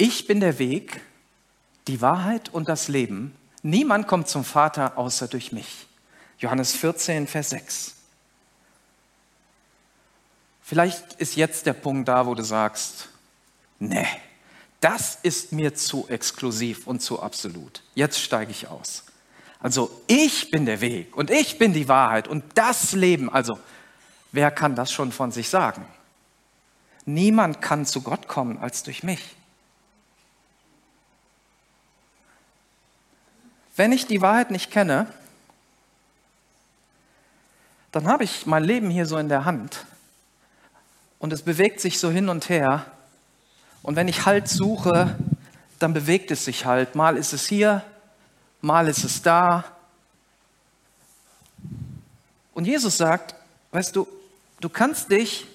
Ich 0.00 0.28
bin 0.28 0.38
der 0.38 0.60
Weg, 0.60 1.00
die 1.88 2.00
Wahrheit 2.00 2.50
und 2.50 2.68
das 2.68 2.86
Leben. 2.86 3.34
Niemand 3.62 4.06
kommt 4.06 4.28
zum 4.28 4.44
Vater 4.44 4.96
außer 4.96 5.26
durch 5.26 5.50
mich. 5.50 5.88
Johannes 6.38 6.76
14, 6.76 7.26
Vers 7.26 7.50
6. 7.50 7.94
Vielleicht 10.62 11.14
ist 11.14 11.34
jetzt 11.34 11.66
der 11.66 11.72
Punkt 11.72 12.06
da, 12.06 12.26
wo 12.26 12.36
du 12.36 12.44
sagst, 12.44 13.08
nee, 13.80 14.06
das 14.78 15.18
ist 15.22 15.50
mir 15.50 15.74
zu 15.74 16.06
exklusiv 16.08 16.86
und 16.86 17.00
zu 17.02 17.20
absolut. 17.20 17.82
Jetzt 17.96 18.20
steige 18.20 18.52
ich 18.52 18.68
aus. 18.68 19.02
Also 19.58 19.90
ich 20.06 20.52
bin 20.52 20.64
der 20.64 20.80
Weg 20.80 21.16
und 21.16 21.28
ich 21.32 21.58
bin 21.58 21.72
die 21.72 21.88
Wahrheit 21.88 22.28
und 22.28 22.44
das 22.54 22.92
Leben. 22.92 23.28
Also 23.32 23.58
wer 24.30 24.52
kann 24.52 24.76
das 24.76 24.92
schon 24.92 25.10
von 25.10 25.32
sich 25.32 25.48
sagen? 25.48 25.84
Niemand 27.04 27.60
kann 27.60 27.84
zu 27.84 28.02
Gott 28.02 28.28
kommen 28.28 28.58
als 28.58 28.84
durch 28.84 29.02
mich. 29.02 29.34
Wenn 33.78 33.92
ich 33.92 34.08
die 34.08 34.20
Wahrheit 34.20 34.50
nicht 34.50 34.72
kenne, 34.72 35.06
dann 37.92 38.08
habe 38.08 38.24
ich 38.24 38.44
mein 38.44 38.64
Leben 38.64 38.90
hier 38.90 39.06
so 39.06 39.16
in 39.18 39.28
der 39.28 39.44
Hand 39.44 39.86
und 41.20 41.32
es 41.32 41.42
bewegt 41.42 41.80
sich 41.80 42.00
so 42.00 42.10
hin 42.10 42.28
und 42.28 42.48
her. 42.48 42.86
Und 43.84 43.94
wenn 43.94 44.08
ich 44.08 44.26
Halt 44.26 44.48
suche, 44.48 45.16
dann 45.78 45.94
bewegt 45.94 46.32
es 46.32 46.44
sich 46.44 46.66
halt. 46.66 46.96
Mal 46.96 47.16
ist 47.16 47.32
es 47.32 47.46
hier, 47.46 47.84
mal 48.62 48.88
ist 48.88 49.04
es 49.04 49.22
da. 49.22 49.64
Und 52.54 52.66
Jesus 52.66 52.96
sagt, 52.96 53.36
weißt 53.70 53.94
du, 53.94 54.08
du 54.58 54.68
kannst 54.68 55.12
dich 55.12 55.46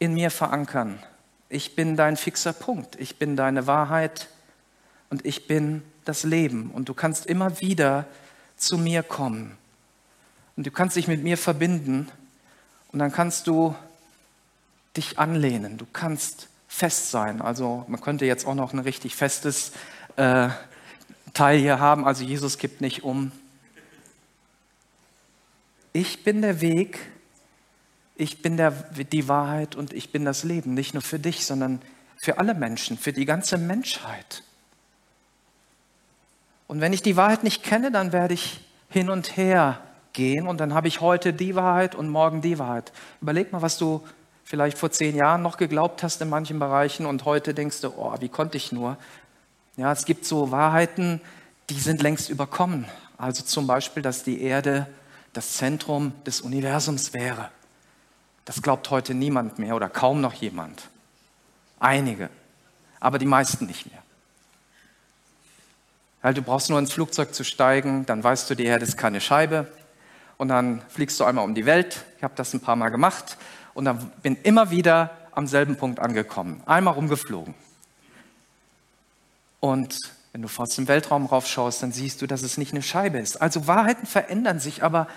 in 0.00 0.14
mir 0.14 0.32
verankern. 0.32 0.98
Ich 1.48 1.76
bin 1.76 1.96
dein 1.96 2.16
fixer 2.16 2.52
Punkt. 2.52 2.96
Ich 2.96 3.20
bin 3.20 3.36
deine 3.36 3.68
Wahrheit 3.68 4.26
und 5.10 5.24
ich 5.24 5.46
bin 5.46 5.84
das 6.04 6.24
Leben. 6.24 6.70
Und 6.70 6.88
du 6.88 6.94
kannst 6.94 7.26
immer 7.26 7.60
wieder 7.60 8.06
zu 8.56 8.78
mir 8.78 9.02
kommen. 9.02 9.56
Und 10.56 10.66
du 10.66 10.70
kannst 10.70 10.96
dich 10.96 11.08
mit 11.08 11.22
mir 11.22 11.36
verbinden. 11.36 12.08
Und 12.92 12.98
dann 12.98 13.12
kannst 13.12 13.46
du 13.46 13.74
dich 14.96 15.18
anlehnen. 15.18 15.78
Du 15.78 15.86
kannst 15.92 16.48
fest 16.68 17.10
sein. 17.10 17.40
Also 17.40 17.84
man 17.88 18.00
könnte 18.00 18.24
jetzt 18.24 18.46
auch 18.46 18.54
noch 18.54 18.72
ein 18.72 18.78
richtig 18.78 19.16
festes 19.16 19.72
äh, 20.16 20.48
Teil 21.32 21.58
hier 21.58 21.80
haben. 21.80 22.06
Also 22.06 22.24
Jesus 22.24 22.58
gibt 22.58 22.80
nicht 22.80 23.02
um. 23.02 23.32
Ich 25.92 26.24
bin 26.24 26.42
der 26.42 26.60
Weg, 26.60 26.98
ich 28.16 28.42
bin 28.42 28.56
der, 28.56 28.72
die 28.72 29.28
Wahrheit 29.28 29.76
und 29.76 29.92
ich 29.92 30.10
bin 30.10 30.24
das 30.24 30.42
Leben. 30.44 30.74
Nicht 30.74 30.94
nur 30.94 31.02
für 31.02 31.18
dich, 31.18 31.46
sondern 31.46 31.80
für 32.16 32.38
alle 32.38 32.54
Menschen, 32.54 32.98
für 32.98 33.12
die 33.12 33.24
ganze 33.24 33.58
Menschheit. 33.58 34.42
Und 36.66 36.80
wenn 36.80 36.92
ich 36.92 37.02
die 37.02 37.16
Wahrheit 37.16 37.44
nicht 37.44 37.62
kenne, 37.62 37.90
dann 37.90 38.12
werde 38.12 38.34
ich 38.34 38.60
hin 38.88 39.10
und 39.10 39.36
her 39.36 39.80
gehen 40.12 40.46
und 40.46 40.58
dann 40.58 40.74
habe 40.74 40.88
ich 40.88 41.00
heute 41.00 41.32
die 41.32 41.54
Wahrheit 41.54 41.94
und 41.94 42.08
morgen 42.08 42.40
die 42.40 42.58
Wahrheit. 42.58 42.92
Überleg 43.20 43.52
mal, 43.52 43.62
was 43.62 43.76
du 43.76 44.02
vielleicht 44.44 44.78
vor 44.78 44.90
zehn 44.90 45.16
Jahren 45.16 45.42
noch 45.42 45.56
geglaubt 45.56 46.02
hast 46.02 46.22
in 46.22 46.28
manchen 46.28 46.58
Bereichen 46.58 47.06
und 47.06 47.24
heute 47.24 47.54
denkst 47.54 47.80
du, 47.80 47.88
oh, 47.96 48.14
wie 48.20 48.28
konnte 48.28 48.56
ich 48.56 48.72
nur? 48.72 48.96
Ja, 49.76 49.92
es 49.92 50.04
gibt 50.04 50.24
so 50.24 50.50
Wahrheiten, 50.50 51.20
die 51.70 51.80
sind 51.80 52.02
längst 52.02 52.30
überkommen. 52.30 52.86
Also 53.18 53.42
zum 53.42 53.66
Beispiel, 53.66 54.02
dass 54.02 54.22
die 54.22 54.40
Erde 54.42 54.86
das 55.32 55.54
Zentrum 55.54 56.12
des 56.24 56.40
Universums 56.40 57.12
wäre. 57.12 57.50
Das 58.44 58.62
glaubt 58.62 58.90
heute 58.90 59.14
niemand 59.14 59.58
mehr 59.58 59.74
oder 59.74 59.88
kaum 59.88 60.20
noch 60.20 60.34
jemand. 60.34 60.88
Einige, 61.80 62.30
aber 63.00 63.18
die 63.18 63.26
meisten 63.26 63.66
nicht 63.66 63.90
mehr. 63.90 64.02
Weil 66.24 66.32
du 66.32 66.40
brauchst 66.40 66.70
nur 66.70 66.78
ins 66.78 66.94
Flugzeug 66.94 67.34
zu 67.34 67.44
steigen, 67.44 68.06
dann 68.06 68.24
weißt 68.24 68.48
du, 68.48 68.54
die 68.54 68.64
Erde 68.64 68.86
ist 68.86 68.96
keine 68.96 69.20
Scheibe. 69.20 69.70
Und 70.38 70.48
dann 70.48 70.80
fliegst 70.88 71.20
du 71.20 71.24
einmal 71.24 71.44
um 71.44 71.54
die 71.54 71.66
Welt. 71.66 72.06
Ich 72.16 72.22
habe 72.22 72.32
das 72.34 72.54
ein 72.54 72.60
paar 72.60 72.76
Mal 72.76 72.88
gemacht 72.88 73.36
und 73.74 73.84
dann 73.84 74.10
bin 74.22 74.38
immer 74.42 74.70
wieder 74.70 75.10
am 75.32 75.46
selben 75.46 75.76
Punkt 75.76 76.00
angekommen. 76.00 76.62
Einmal 76.64 76.94
rumgeflogen. 76.94 77.52
Und 79.60 79.98
wenn 80.32 80.40
du 80.40 80.48
aus 80.56 80.74
dem 80.74 80.88
Weltraum 80.88 81.26
raufschaust, 81.26 81.82
dann 81.82 81.92
siehst 81.92 82.22
du, 82.22 82.26
dass 82.26 82.40
es 82.40 82.56
nicht 82.56 82.72
eine 82.72 82.80
Scheibe 82.80 83.18
ist. 83.18 83.42
Also 83.42 83.66
Wahrheiten 83.66 84.06
verändern 84.06 84.60
sich, 84.60 84.82
aber 84.82 85.08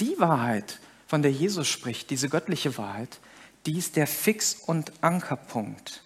die 0.00 0.18
Wahrheit, 0.18 0.80
von 1.06 1.20
der 1.20 1.30
Jesus 1.30 1.68
spricht, 1.68 2.08
diese 2.08 2.30
göttliche 2.30 2.78
Wahrheit, 2.78 3.20
die 3.66 3.76
ist 3.76 3.96
der 3.96 4.06
Fix- 4.06 4.54
und 4.54 4.94
Ankerpunkt. 5.02 6.02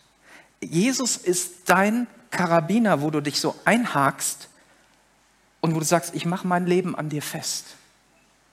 Jesus 0.61 1.17
ist 1.17 1.69
dein 1.71 2.09
Karabiner, 2.31 3.03
wo 3.03 3.11
du 3.11 3.21
dich 3.21 3.41
so 3.41 3.55
einhakst 3.65 4.49
und 5.61 5.75
wo 5.75 5.79
du 5.79 5.85
sagst, 5.85 6.15
ich 6.15 6.27
mache 6.27 6.47
mein 6.47 6.67
Leben 6.67 6.95
an 6.95 7.09
dir 7.09 7.23
fest. 7.23 7.77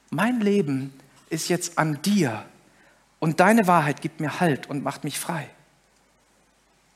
Mein 0.09 0.39
Leben 0.39 0.93
ist 1.29 1.49
jetzt 1.49 1.77
an 1.77 2.01
dir 2.01 2.45
und 3.19 3.39
deine 3.39 3.67
Wahrheit 3.67 4.01
gibt 4.01 4.19
mir 4.19 4.39
Halt 4.39 4.69
und 4.69 4.83
macht 4.83 5.03
mich 5.03 5.19
frei. 5.19 5.49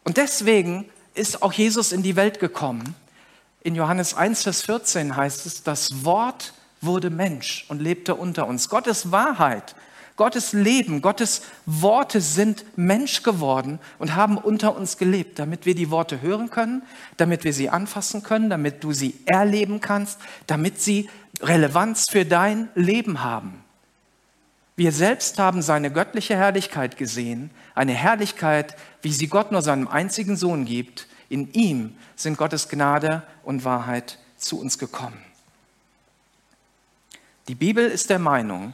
Und 0.03 0.17
deswegen 0.17 0.89
ist 1.13 1.41
auch 1.41 1.53
Jesus 1.53 1.91
in 1.91 2.03
die 2.03 2.15
Welt 2.15 2.39
gekommen. 2.39 2.95
In 3.61 3.75
Johannes 3.75 4.13
1, 4.13 4.43
Vers 4.43 4.61
14 4.61 5.15
heißt 5.15 5.45
es, 5.45 5.63
das 5.63 6.05
Wort 6.05 6.53
wurde 6.81 7.09
Mensch 7.09 7.65
und 7.67 7.81
lebte 7.81 8.15
unter 8.15 8.47
uns. 8.47 8.69
Gottes 8.69 9.11
Wahrheit, 9.11 9.75
Gottes 10.19 10.51
Leben, 10.51 11.01
Gottes 11.01 11.43
Worte 11.65 12.19
sind 12.19 12.65
Mensch 12.75 13.23
geworden 13.23 13.79
und 13.99 14.17
haben 14.17 14.37
unter 14.37 14.75
uns 14.75 14.97
gelebt, 14.97 15.39
damit 15.39 15.65
wir 15.65 15.75
die 15.75 15.91
Worte 15.91 16.21
hören 16.21 16.49
können, 16.49 16.81
damit 17.15 17.45
wir 17.45 17.53
sie 17.53 17.69
anfassen 17.69 18.21
können, 18.21 18.49
damit 18.49 18.83
du 18.83 18.91
sie 18.91 19.17
erleben 19.25 19.79
kannst, 19.79 20.19
damit 20.45 20.81
sie 20.81 21.09
Relevanz 21.41 22.07
für 22.11 22.25
dein 22.25 22.67
Leben 22.75 23.23
haben. 23.23 23.63
Wir 24.75 24.91
selbst 24.91 25.39
haben 25.39 25.61
seine 25.61 25.89
göttliche 25.89 26.35
Herrlichkeit 26.35 26.97
gesehen, 26.97 27.49
eine 27.73 27.93
Herrlichkeit, 27.93 28.75
wie 29.01 29.13
sie 29.13 29.27
Gott 29.27 29.53
nur 29.53 29.61
seinem 29.61 29.87
einzigen 29.87 30.35
Sohn 30.35 30.65
gibt. 30.65 31.07
In 31.29 31.53
ihm 31.53 31.95
sind 32.17 32.37
Gottes 32.37 32.67
Gnade 32.67 33.23
und 33.43 33.63
Wahrheit 33.63 34.19
zu 34.35 34.59
uns 34.59 34.77
gekommen. 34.77 35.23
Die 37.47 37.55
Bibel 37.55 37.87
ist 37.87 38.09
der 38.09 38.19
Meinung, 38.19 38.73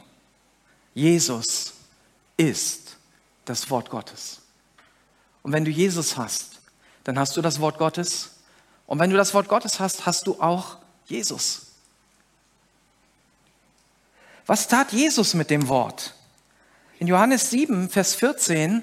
Jesus 0.96 1.74
ist 2.38 2.96
das 3.44 3.68
Wort 3.68 3.90
Gottes. 3.90 4.40
Und 5.42 5.52
wenn 5.52 5.66
du 5.66 5.70
Jesus 5.70 6.16
hast, 6.16 6.58
dann 7.04 7.18
hast 7.18 7.36
du 7.36 7.42
das 7.42 7.60
Wort 7.60 7.76
Gottes. 7.76 8.30
Und 8.86 8.98
wenn 8.98 9.10
du 9.10 9.16
das 9.18 9.34
Wort 9.34 9.46
Gottes 9.46 9.78
hast, 9.78 10.06
hast 10.06 10.26
du 10.26 10.40
auch 10.40 10.78
Jesus. 11.04 11.66
Was 14.46 14.68
tat 14.68 14.90
Jesus 14.94 15.34
mit 15.34 15.50
dem 15.50 15.68
Wort? 15.68 16.14
In 16.98 17.08
Johannes 17.08 17.50
7, 17.50 17.90
Vers 17.90 18.14
14 18.14 18.82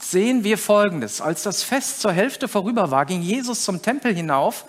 sehen 0.00 0.42
wir 0.42 0.58
Folgendes. 0.58 1.20
Als 1.20 1.44
das 1.44 1.62
Fest 1.62 2.00
zur 2.00 2.12
Hälfte 2.12 2.48
vorüber 2.48 2.90
war, 2.90 3.06
ging 3.06 3.22
Jesus 3.22 3.62
zum 3.62 3.80
Tempel 3.82 4.12
hinauf, 4.12 4.64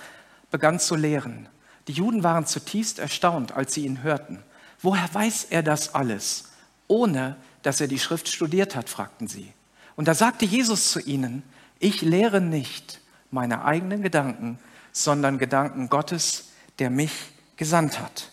begann 0.51 0.79
zu 0.79 0.95
lehren. 0.95 1.49
Die 1.87 1.93
Juden 1.93 2.21
waren 2.21 2.45
zutiefst 2.45 2.99
erstaunt, 2.99 3.51
als 3.51 3.73
sie 3.73 3.83
ihn 3.83 4.03
hörten. 4.03 4.43
Woher 4.79 5.11
weiß 5.11 5.47
er 5.49 5.63
das 5.63 5.95
alles? 5.95 6.52
Ohne 6.87 7.37
dass 7.63 7.81
er 7.81 7.87
die 7.87 7.99
Schrift 7.99 8.27
studiert 8.27 8.75
hat, 8.75 8.89
fragten 8.89 9.27
sie. 9.27 9.51
Und 9.95 10.07
da 10.07 10.13
sagte 10.13 10.45
Jesus 10.45 10.91
zu 10.91 10.99
ihnen, 10.99 11.43
ich 11.79 12.01
lehre 12.01 12.41
nicht 12.41 12.99
meine 13.31 13.65
eigenen 13.65 14.01
Gedanken, 14.01 14.59
sondern 14.91 15.37
Gedanken 15.37 15.89
Gottes, 15.89 16.45
der 16.79 16.89
mich 16.89 17.11
gesandt 17.57 17.99
hat. 17.99 18.29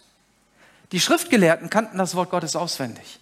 Die 0.93 1.01
Schriftgelehrten 1.01 1.71
kannten 1.71 1.99
das 1.99 2.15
Wort 2.15 2.31
Gottes 2.31 2.57
auswendig. 2.57 3.21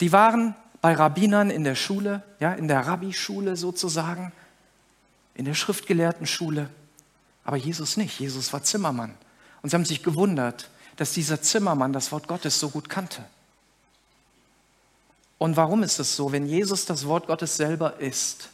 Die 0.00 0.12
waren 0.12 0.54
bei 0.80 0.94
Rabbinern 0.94 1.50
in 1.50 1.64
der 1.64 1.74
Schule, 1.74 2.22
ja, 2.38 2.54
in 2.54 2.68
der 2.68 2.86
Rabbi-Schule 2.86 3.56
sozusagen, 3.56 4.32
in 5.34 5.44
der 5.44 5.54
Schriftgelehrten-Schule. 5.54 6.70
Aber 7.44 7.56
Jesus 7.56 7.96
nicht. 7.96 8.18
Jesus 8.18 8.52
war 8.52 8.62
Zimmermann. 8.62 9.14
Und 9.62 9.70
sie 9.70 9.76
haben 9.76 9.84
sich 9.84 10.02
gewundert, 10.02 10.70
dass 10.96 11.12
dieser 11.12 11.42
Zimmermann 11.42 11.92
das 11.92 12.12
Wort 12.12 12.28
Gottes 12.28 12.58
so 12.58 12.70
gut 12.70 12.88
kannte. 12.88 13.24
Und 15.40 15.56
warum 15.56 15.82
ist 15.82 15.98
es 15.98 16.16
so? 16.16 16.32
Wenn 16.32 16.44
Jesus 16.44 16.84
das 16.84 17.06
Wort 17.06 17.26
Gottes 17.26 17.56
selber 17.56 17.98
ist, 17.98 18.50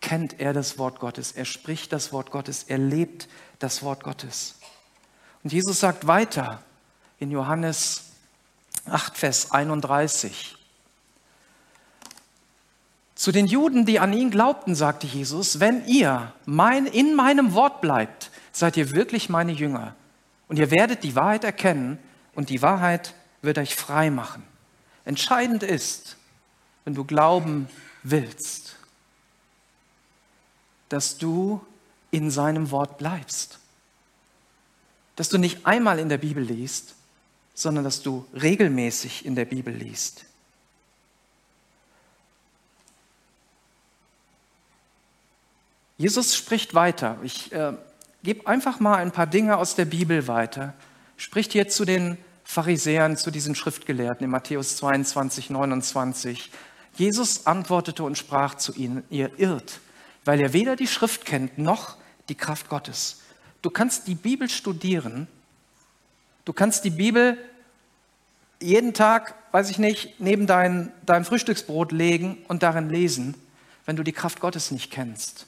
kennt 0.00 0.38
er 0.38 0.52
das 0.52 0.78
Wort 0.78 1.00
Gottes, 1.00 1.32
er 1.32 1.44
spricht 1.44 1.92
das 1.92 2.12
Wort 2.12 2.30
Gottes, 2.30 2.62
er 2.68 2.78
lebt 2.78 3.26
das 3.58 3.82
Wort 3.82 4.04
Gottes. 4.04 4.54
Und 5.42 5.52
Jesus 5.52 5.80
sagt 5.80 6.06
weiter 6.06 6.62
in 7.18 7.32
Johannes 7.32 8.04
8, 8.86 9.18
Vers 9.18 9.50
31. 9.50 10.56
Zu 13.16 13.32
den 13.32 13.48
Juden, 13.48 13.84
die 13.84 13.98
an 13.98 14.12
ihn 14.12 14.30
glaubten, 14.30 14.76
sagte 14.76 15.08
Jesus, 15.08 15.58
wenn 15.58 15.84
ihr 15.86 16.32
mein, 16.46 16.86
in 16.86 17.16
meinem 17.16 17.52
Wort 17.54 17.80
bleibt, 17.80 18.30
seid 18.52 18.76
ihr 18.76 18.92
wirklich 18.92 19.28
meine 19.28 19.50
Jünger. 19.50 19.96
Und 20.46 20.60
ihr 20.60 20.70
werdet 20.70 21.02
die 21.02 21.16
Wahrheit 21.16 21.42
erkennen 21.42 21.98
und 22.36 22.48
die 22.48 22.62
Wahrheit 22.62 23.12
wird 23.42 23.58
euch 23.58 23.74
frei 23.74 24.10
machen. 24.10 24.44
Entscheidend 25.08 25.64
ist, 25.64 26.16
wenn 26.84 26.94
du 26.94 27.04
glauben 27.04 27.68
willst, 28.04 28.76
dass 30.88 31.18
du 31.18 31.60
in 32.12 32.30
seinem 32.30 32.70
Wort 32.70 32.98
bleibst 32.98 33.58
dass 35.18 35.28
du 35.28 35.36
nicht 35.36 35.66
einmal 35.66 35.98
in 35.98 36.08
der 36.08 36.18
Bibel 36.18 36.44
liest, 36.44 36.94
sondern 37.52 37.82
dass 37.82 38.02
du 38.02 38.24
regelmäßig 38.40 39.26
in 39.26 39.34
der 39.34 39.46
Bibel 39.46 39.74
liest. 39.74 40.24
Jesus 45.96 46.36
spricht 46.36 46.72
weiter. 46.72 47.18
Ich 47.24 47.50
äh, 47.50 47.72
gebe 48.22 48.46
einfach 48.46 48.78
mal 48.78 48.98
ein 48.98 49.10
paar 49.10 49.26
Dinge 49.26 49.56
aus 49.56 49.74
der 49.74 49.86
Bibel 49.86 50.28
weiter. 50.28 50.74
Spricht 51.16 51.50
hier 51.50 51.68
zu 51.68 51.84
den 51.84 52.16
Pharisäern, 52.50 53.18
zu 53.18 53.30
diesen 53.30 53.54
Schriftgelehrten 53.54 54.24
in 54.24 54.30
Matthäus 54.30 54.78
22, 54.78 55.50
29. 55.50 56.50
Jesus 56.96 57.46
antwortete 57.46 58.02
und 58.02 58.16
sprach 58.16 58.54
zu 58.54 58.72
ihnen, 58.72 59.04
ihr 59.10 59.38
irrt, 59.38 59.80
weil 60.24 60.40
ihr 60.40 60.54
weder 60.54 60.74
die 60.74 60.86
Schrift 60.86 61.26
kennt 61.26 61.58
noch 61.58 61.98
die 62.30 62.34
Kraft 62.34 62.70
Gottes. 62.70 63.20
Du 63.60 63.68
kannst 63.68 64.08
die 64.08 64.14
Bibel 64.14 64.48
studieren, 64.48 65.28
du 66.46 66.54
kannst 66.54 66.86
die 66.86 66.90
Bibel 66.90 67.36
jeden 68.62 68.94
Tag, 68.94 69.34
weiß 69.52 69.68
ich 69.68 69.78
nicht, 69.78 70.18
neben 70.18 70.46
dein, 70.46 70.90
dein 71.04 71.26
Frühstücksbrot 71.26 71.92
legen 71.92 72.38
und 72.48 72.62
darin 72.62 72.88
lesen. 72.88 73.34
Wenn 73.84 73.96
du 73.96 74.02
die 74.02 74.12
Kraft 74.12 74.40
Gottes 74.40 74.70
nicht 74.70 74.90
kennst, 74.90 75.44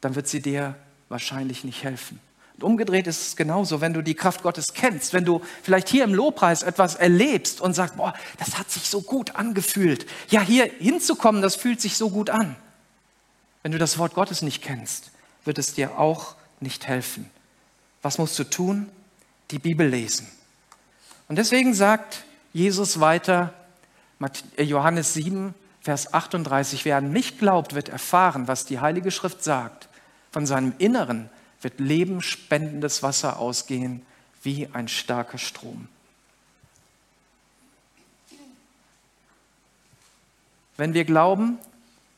dann 0.00 0.14
wird 0.14 0.28
sie 0.28 0.40
dir 0.40 0.76
wahrscheinlich 1.08 1.64
nicht 1.64 1.82
helfen. 1.82 2.20
Und 2.56 2.64
umgedreht 2.64 3.06
ist 3.06 3.26
es 3.28 3.36
genauso, 3.36 3.80
wenn 3.80 3.94
du 3.94 4.02
die 4.02 4.14
Kraft 4.14 4.42
Gottes 4.42 4.74
kennst, 4.74 5.12
wenn 5.12 5.24
du 5.24 5.40
vielleicht 5.62 5.88
hier 5.88 6.04
im 6.04 6.14
Lobpreis 6.14 6.62
etwas 6.62 6.94
erlebst 6.94 7.60
und 7.60 7.74
sagst, 7.74 7.96
boah, 7.96 8.14
das 8.38 8.58
hat 8.58 8.70
sich 8.70 8.88
so 8.88 9.02
gut 9.02 9.36
angefühlt. 9.36 10.06
Ja, 10.28 10.40
hier 10.40 10.70
hinzukommen, 10.78 11.42
das 11.42 11.56
fühlt 11.56 11.80
sich 11.80 11.96
so 11.96 12.10
gut 12.10 12.30
an. 12.30 12.56
Wenn 13.62 13.72
du 13.72 13.78
das 13.78 13.98
Wort 13.98 14.14
Gottes 14.14 14.42
nicht 14.42 14.62
kennst, 14.62 15.10
wird 15.44 15.58
es 15.58 15.74
dir 15.74 15.98
auch 15.98 16.34
nicht 16.60 16.86
helfen. 16.86 17.30
Was 18.02 18.18
musst 18.18 18.38
du 18.38 18.44
tun? 18.44 18.88
Die 19.50 19.58
Bibel 19.58 19.86
lesen. 19.86 20.26
Und 21.28 21.36
deswegen 21.36 21.74
sagt 21.74 22.24
Jesus 22.52 23.00
weiter, 23.00 23.54
äh, 24.56 24.62
Johannes 24.62 25.14
7, 25.14 25.54
Vers 25.80 26.14
38, 26.14 26.84
wer 26.84 26.96
an 26.96 27.10
mich 27.10 27.38
glaubt, 27.38 27.74
wird 27.74 27.88
erfahren, 27.88 28.46
was 28.46 28.64
die 28.64 28.78
Heilige 28.78 29.10
Schrift 29.10 29.42
sagt. 29.42 29.88
Von 30.30 30.46
seinem 30.46 30.74
Inneren 30.78 31.28
wird 31.62 31.80
lebenspendendes 31.80 33.02
Wasser 33.02 33.38
ausgehen 33.38 34.04
wie 34.42 34.68
ein 34.72 34.88
starker 34.88 35.38
Strom. 35.38 35.88
Wenn 40.76 40.94
wir 40.94 41.04
glauben, 41.04 41.58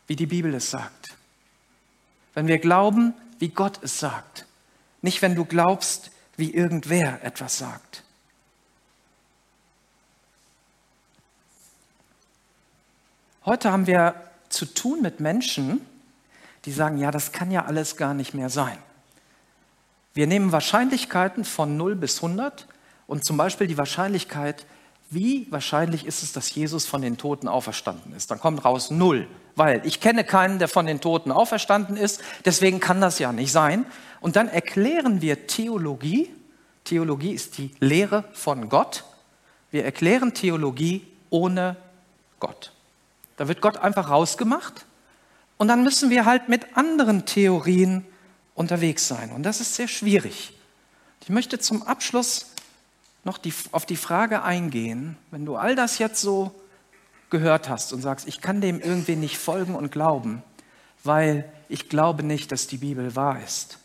wie 0.07 0.16
die 0.16 0.26
Bibel 0.26 0.54
es 0.54 0.70
sagt, 0.70 1.14
wenn 2.35 2.46
wir 2.46 2.59
glauben, 2.59 3.14
wie 3.38 3.48
Gott 3.48 3.83
es 3.83 3.98
sagt, 3.98 4.46
nicht 5.02 5.22
wenn 5.22 5.35
du 5.35 5.44
glaubst, 5.44 6.11
wie 6.37 6.52
irgendwer 6.52 7.22
etwas 7.22 7.59
sagt. 7.59 8.02
Heute 13.44 13.70
haben 13.70 13.87
wir 13.87 14.14
zu 14.48 14.64
tun 14.64 15.02
mit 15.02 15.20
Menschen, 15.20 15.85
die 16.64 16.72
sagen, 16.72 16.96
ja, 16.96 17.11
das 17.11 17.33
kann 17.33 17.50
ja 17.50 17.66
alles 17.66 17.96
gar 17.96 18.14
nicht 18.14 18.33
mehr 18.33 18.48
sein. 18.48 18.78
Wir 20.14 20.29
nehmen 20.29 20.53
Wahrscheinlichkeiten 20.53 21.44
von 21.44 21.77
0 21.77 21.96
bis 21.96 22.22
100 22.22 22.68
und 23.09 23.24
zum 23.24 23.37
Beispiel 23.37 23.66
die 23.66 23.77
Wahrscheinlichkeit, 23.77 24.64
wie 25.11 25.46
wahrscheinlich 25.50 26.07
ist 26.07 26.22
es, 26.22 26.33
dass 26.33 26.55
Jesus 26.55 26.87
von 26.87 27.03
den 27.03 27.16
Toten 27.16 27.48
auferstanden 27.48 28.14
ist? 28.14 28.31
Dann 28.31 28.38
kommt 28.38 28.64
raus 28.64 28.90
0, 28.90 29.27
weil 29.57 29.83
ich 29.85 30.00
kenne 30.00 30.22
keinen, 30.22 30.61
der 30.61 30.68
von 30.68 30.87
den 30.87 31.00
Toten 31.00 31.33
auferstanden 31.33 31.96
ist, 31.96 32.22
deswegen 32.44 32.79
kann 32.79 33.00
das 33.00 33.18
ja 33.18 33.33
nicht 33.33 33.50
sein. 33.53 33.87
Und 34.20 34.37
dann 34.37 34.48
erklären 34.48 35.20
wir 35.20 35.48
Theologie. 35.48 36.31
Theologie 36.85 37.33
ist 37.33 37.59
die 37.59 37.70
Lehre 37.81 38.24
von 38.33 38.68
Gott. 38.68 39.05
Wir 39.72 39.85
erklären 39.85 40.33
Theologie 40.33 41.07
ohne 41.31 41.77
Gott. 42.38 42.72
Da 43.37 43.48
wird 43.48 43.61
Gott 43.61 43.79
einfach 43.79 44.11
rausgemacht 44.11 44.87
und 45.59 45.66
dann 45.66 45.83
müssen 45.83 46.09
wir 46.11 46.24
halt 46.24 46.48
mit 46.48 46.77
anderen 46.77 47.27
Theorien 47.27 48.07
unterwegs 48.54 49.08
sein. 49.08 49.30
Und 49.30 49.42
das 49.42 49.60
ist 49.60 49.74
sehr 49.74 49.88
schwierig. 49.88 50.52
Ich 51.22 51.28
möchte 51.28 51.58
zum 51.58 51.82
Abschluss 51.82 52.46
noch 53.24 53.38
die, 53.38 53.52
auf 53.72 53.86
die 53.86 53.96
Frage 53.96 54.42
eingehen, 54.42 55.16
wenn 55.30 55.46
du 55.46 55.56
all 55.56 55.74
das 55.74 55.98
jetzt 55.98 56.20
so 56.20 56.54
gehört 57.30 57.68
hast 57.68 57.92
und 57.92 58.02
sagst, 58.02 58.28
ich 58.28 58.40
kann 58.40 58.60
dem 58.60 58.80
irgendwie 58.80 59.16
nicht 59.16 59.38
folgen 59.38 59.74
und 59.74 59.90
glauben, 59.90 60.42
weil 61.02 61.50
ich 61.68 61.88
glaube 61.88 62.22
nicht, 62.22 62.52
dass 62.52 62.66
die 62.66 62.76
Bibel 62.76 63.16
wahr 63.16 63.42
ist. 63.42 63.78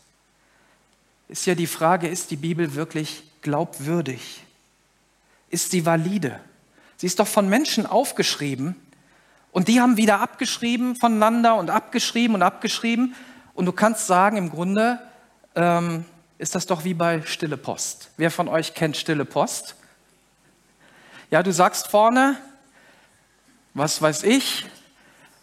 Ist 1.28 1.46
ja 1.46 1.54
die 1.54 1.66
Frage, 1.66 2.08
ist 2.08 2.30
die 2.30 2.36
Bibel 2.36 2.74
wirklich 2.74 3.22
glaubwürdig? 3.42 4.44
Ist 5.48 5.70
sie 5.70 5.86
valide? 5.86 6.40
Sie 6.96 7.06
ist 7.06 7.18
doch 7.18 7.26
von 7.26 7.48
Menschen 7.48 7.86
aufgeschrieben 7.86 8.76
und 9.52 9.68
die 9.68 9.80
haben 9.80 9.96
wieder 9.96 10.20
abgeschrieben 10.20 10.96
voneinander 10.96 11.56
und 11.56 11.70
abgeschrieben 11.70 12.34
und 12.34 12.42
abgeschrieben. 12.42 13.14
Und 13.60 13.66
du 13.66 13.72
kannst 13.72 14.06
sagen, 14.06 14.38
im 14.38 14.48
Grunde 14.48 14.98
ähm, 15.54 16.06
ist 16.38 16.54
das 16.54 16.64
doch 16.64 16.84
wie 16.84 16.94
bei 16.94 17.20
Stille 17.26 17.58
Post. 17.58 18.08
Wer 18.16 18.30
von 18.30 18.48
euch 18.48 18.72
kennt 18.72 18.96
Stille 18.96 19.26
Post? 19.26 19.74
Ja, 21.30 21.42
du 21.42 21.52
sagst 21.52 21.88
vorne, 21.88 22.38
was 23.74 24.00
weiß 24.00 24.22
ich, 24.22 24.64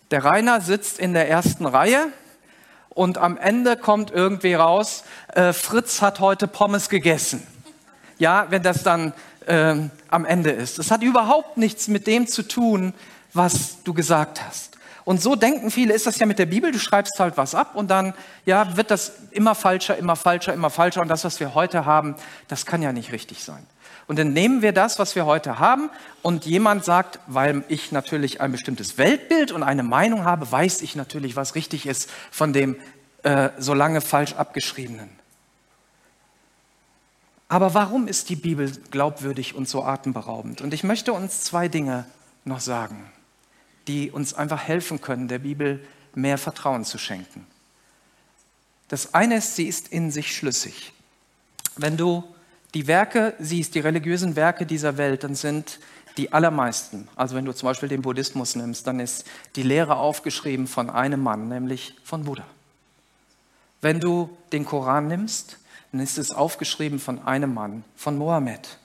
der 0.09 0.25
Rainer 0.25 0.61
sitzt 0.61 0.97
in 0.97 1.13
der 1.13 1.29
ersten 1.29 1.67
Reihe 1.67 2.07
und 2.89 3.19
am 3.19 3.37
Ende 3.37 3.77
kommt 3.77 4.09
irgendwie 4.09 4.55
raus, 4.55 5.03
äh, 5.35 5.53
Fritz 5.53 6.01
hat 6.01 6.19
heute 6.19 6.47
Pommes 6.47 6.89
gegessen. 6.89 7.45
Ja, 8.17 8.47
wenn 8.49 8.63
das 8.63 8.81
dann 8.81 9.13
äh, 9.45 9.75
am 10.09 10.25
Ende 10.25 10.49
ist. 10.49 10.79
Das 10.79 10.89
hat 10.89 11.03
überhaupt 11.03 11.57
nichts 11.57 11.87
mit 11.87 12.07
dem 12.07 12.25
zu 12.25 12.41
tun, 12.41 12.95
was 13.33 13.83
du 13.83 13.93
gesagt 13.93 14.43
hast. 14.43 14.76
Und 15.07 15.21
so 15.21 15.37
denken 15.37 15.71
viele, 15.71 15.93
ist 15.93 16.05
das 16.05 16.19
ja 16.19 16.25
mit 16.25 16.37
der 16.37 16.47
Bibel, 16.47 16.69
du 16.69 16.79
schreibst 16.79 17.17
halt 17.17 17.37
was 17.37 17.55
ab 17.55 17.75
und 17.75 17.89
dann 17.89 18.13
ja, 18.45 18.75
wird 18.75 18.91
das 18.91 19.13
immer 19.31 19.55
falscher, 19.55 19.97
immer 19.97 20.17
falscher, 20.17 20.53
immer 20.53 20.69
falscher 20.69 21.01
und 21.01 21.07
das, 21.07 21.23
was 21.23 21.39
wir 21.39 21.55
heute 21.55 21.85
haben, 21.85 22.15
das 22.49 22.65
kann 22.65 22.81
ja 22.81 22.91
nicht 22.91 23.13
richtig 23.13 23.41
sein. 23.41 23.65
Und 24.07 24.19
dann 24.19 24.33
nehmen 24.33 24.61
wir 24.61 24.73
das, 24.73 24.99
was 24.99 25.15
wir 25.15 25.25
heute 25.25 25.59
haben 25.59 25.89
und 26.23 26.45
jemand 26.45 26.83
sagt, 26.83 27.21
weil 27.25 27.63
ich 27.69 27.93
natürlich 27.93 28.41
ein 28.41 28.51
bestimmtes 28.51 28.97
Weltbild 28.97 29.53
und 29.53 29.63
eine 29.63 29.81
Meinung 29.81 30.25
habe, 30.25 30.51
weiß 30.51 30.81
ich 30.81 30.97
natürlich, 30.97 31.37
was 31.37 31.55
richtig 31.55 31.85
ist 31.85 32.09
von 32.29 32.51
dem 32.51 32.75
äh, 33.23 33.51
so 33.57 33.73
lange 33.73 34.01
falsch 34.01 34.33
abgeschriebenen. 34.33 35.07
Aber 37.47 37.73
warum 37.73 38.09
ist 38.09 38.27
die 38.27 38.35
Bibel 38.35 38.73
glaubwürdig 38.91 39.55
und 39.55 39.69
so 39.69 39.85
atemberaubend? 39.85 40.59
Und 40.59 40.73
ich 40.73 40.83
möchte 40.83 41.13
uns 41.13 41.43
zwei 41.43 41.69
Dinge 41.69 42.03
noch 42.43 42.59
sagen 42.59 43.09
die 43.87 44.11
uns 44.11 44.33
einfach 44.33 44.63
helfen 44.63 45.01
können, 45.01 45.27
der 45.27 45.39
Bibel 45.39 45.85
mehr 46.13 46.37
Vertrauen 46.37 46.85
zu 46.85 46.97
schenken. 46.97 47.45
Das 48.87 49.13
eine 49.13 49.37
ist, 49.37 49.55
sie 49.55 49.67
ist 49.67 49.89
in 49.89 50.11
sich 50.11 50.35
schlüssig. 50.35 50.93
Wenn 51.75 51.97
du 51.97 52.23
die 52.73 52.87
Werke 52.87 53.33
siehst, 53.39 53.75
die 53.75 53.79
religiösen 53.79 54.35
Werke 54.35 54.65
dieser 54.65 54.97
Welt, 54.97 55.23
dann 55.23 55.35
sind 55.35 55.79
die 56.17 56.33
allermeisten, 56.33 57.07
also 57.15 57.35
wenn 57.35 57.45
du 57.45 57.53
zum 57.53 57.67
Beispiel 57.67 57.89
den 57.89 58.01
Buddhismus 58.01 58.55
nimmst, 58.55 58.87
dann 58.87 58.99
ist 58.99 59.25
die 59.55 59.61
Lehre 59.61 59.97
aufgeschrieben 59.97 60.65
von 60.65 60.89
einem 60.89 61.21
Mann, 61.21 61.47
nämlich 61.47 61.95
von 62.03 62.23
Buddha. 62.23 62.45
Wenn 63.81 63.99
du 63.99 64.35
den 64.51 64.65
Koran 64.65 65.07
nimmst, 65.07 65.59
dann 65.91 66.01
ist 66.01 66.17
es 66.17 66.31
aufgeschrieben 66.31 66.99
von 66.99 67.23
einem 67.25 67.53
Mann, 67.53 67.83
von 67.95 68.17
Mohammed. 68.17 68.79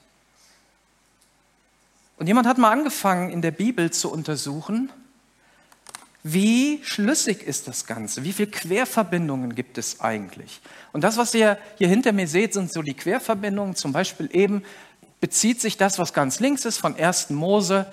Und 2.16 2.26
jemand 2.26 2.46
hat 2.46 2.58
mal 2.58 2.70
angefangen, 2.70 3.30
in 3.30 3.42
der 3.42 3.50
Bibel 3.50 3.90
zu 3.90 4.12
untersuchen, 4.12 4.90
wie 6.24 6.80
schlüssig 6.84 7.42
ist 7.42 7.66
das 7.66 7.86
Ganze? 7.86 8.22
Wie 8.22 8.32
viele 8.32 8.50
Querverbindungen 8.50 9.56
gibt 9.56 9.76
es 9.76 10.00
eigentlich? 10.00 10.60
Und 10.92 11.02
das, 11.02 11.16
was 11.16 11.34
ihr 11.34 11.58
hier 11.78 11.88
hinter 11.88 12.12
mir 12.12 12.28
seht, 12.28 12.54
sind 12.54 12.72
so 12.72 12.82
die 12.82 12.94
Querverbindungen. 12.94 13.74
Zum 13.74 13.90
Beispiel 13.92 14.30
eben 14.32 14.62
bezieht 15.20 15.60
sich 15.60 15.76
das, 15.76 15.98
was 15.98 16.12
ganz 16.12 16.38
links 16.38 16.64
ist, 16.64 16.78
von 16.78 16.96
1. 16.96 17.30
Mose 17.30 17.86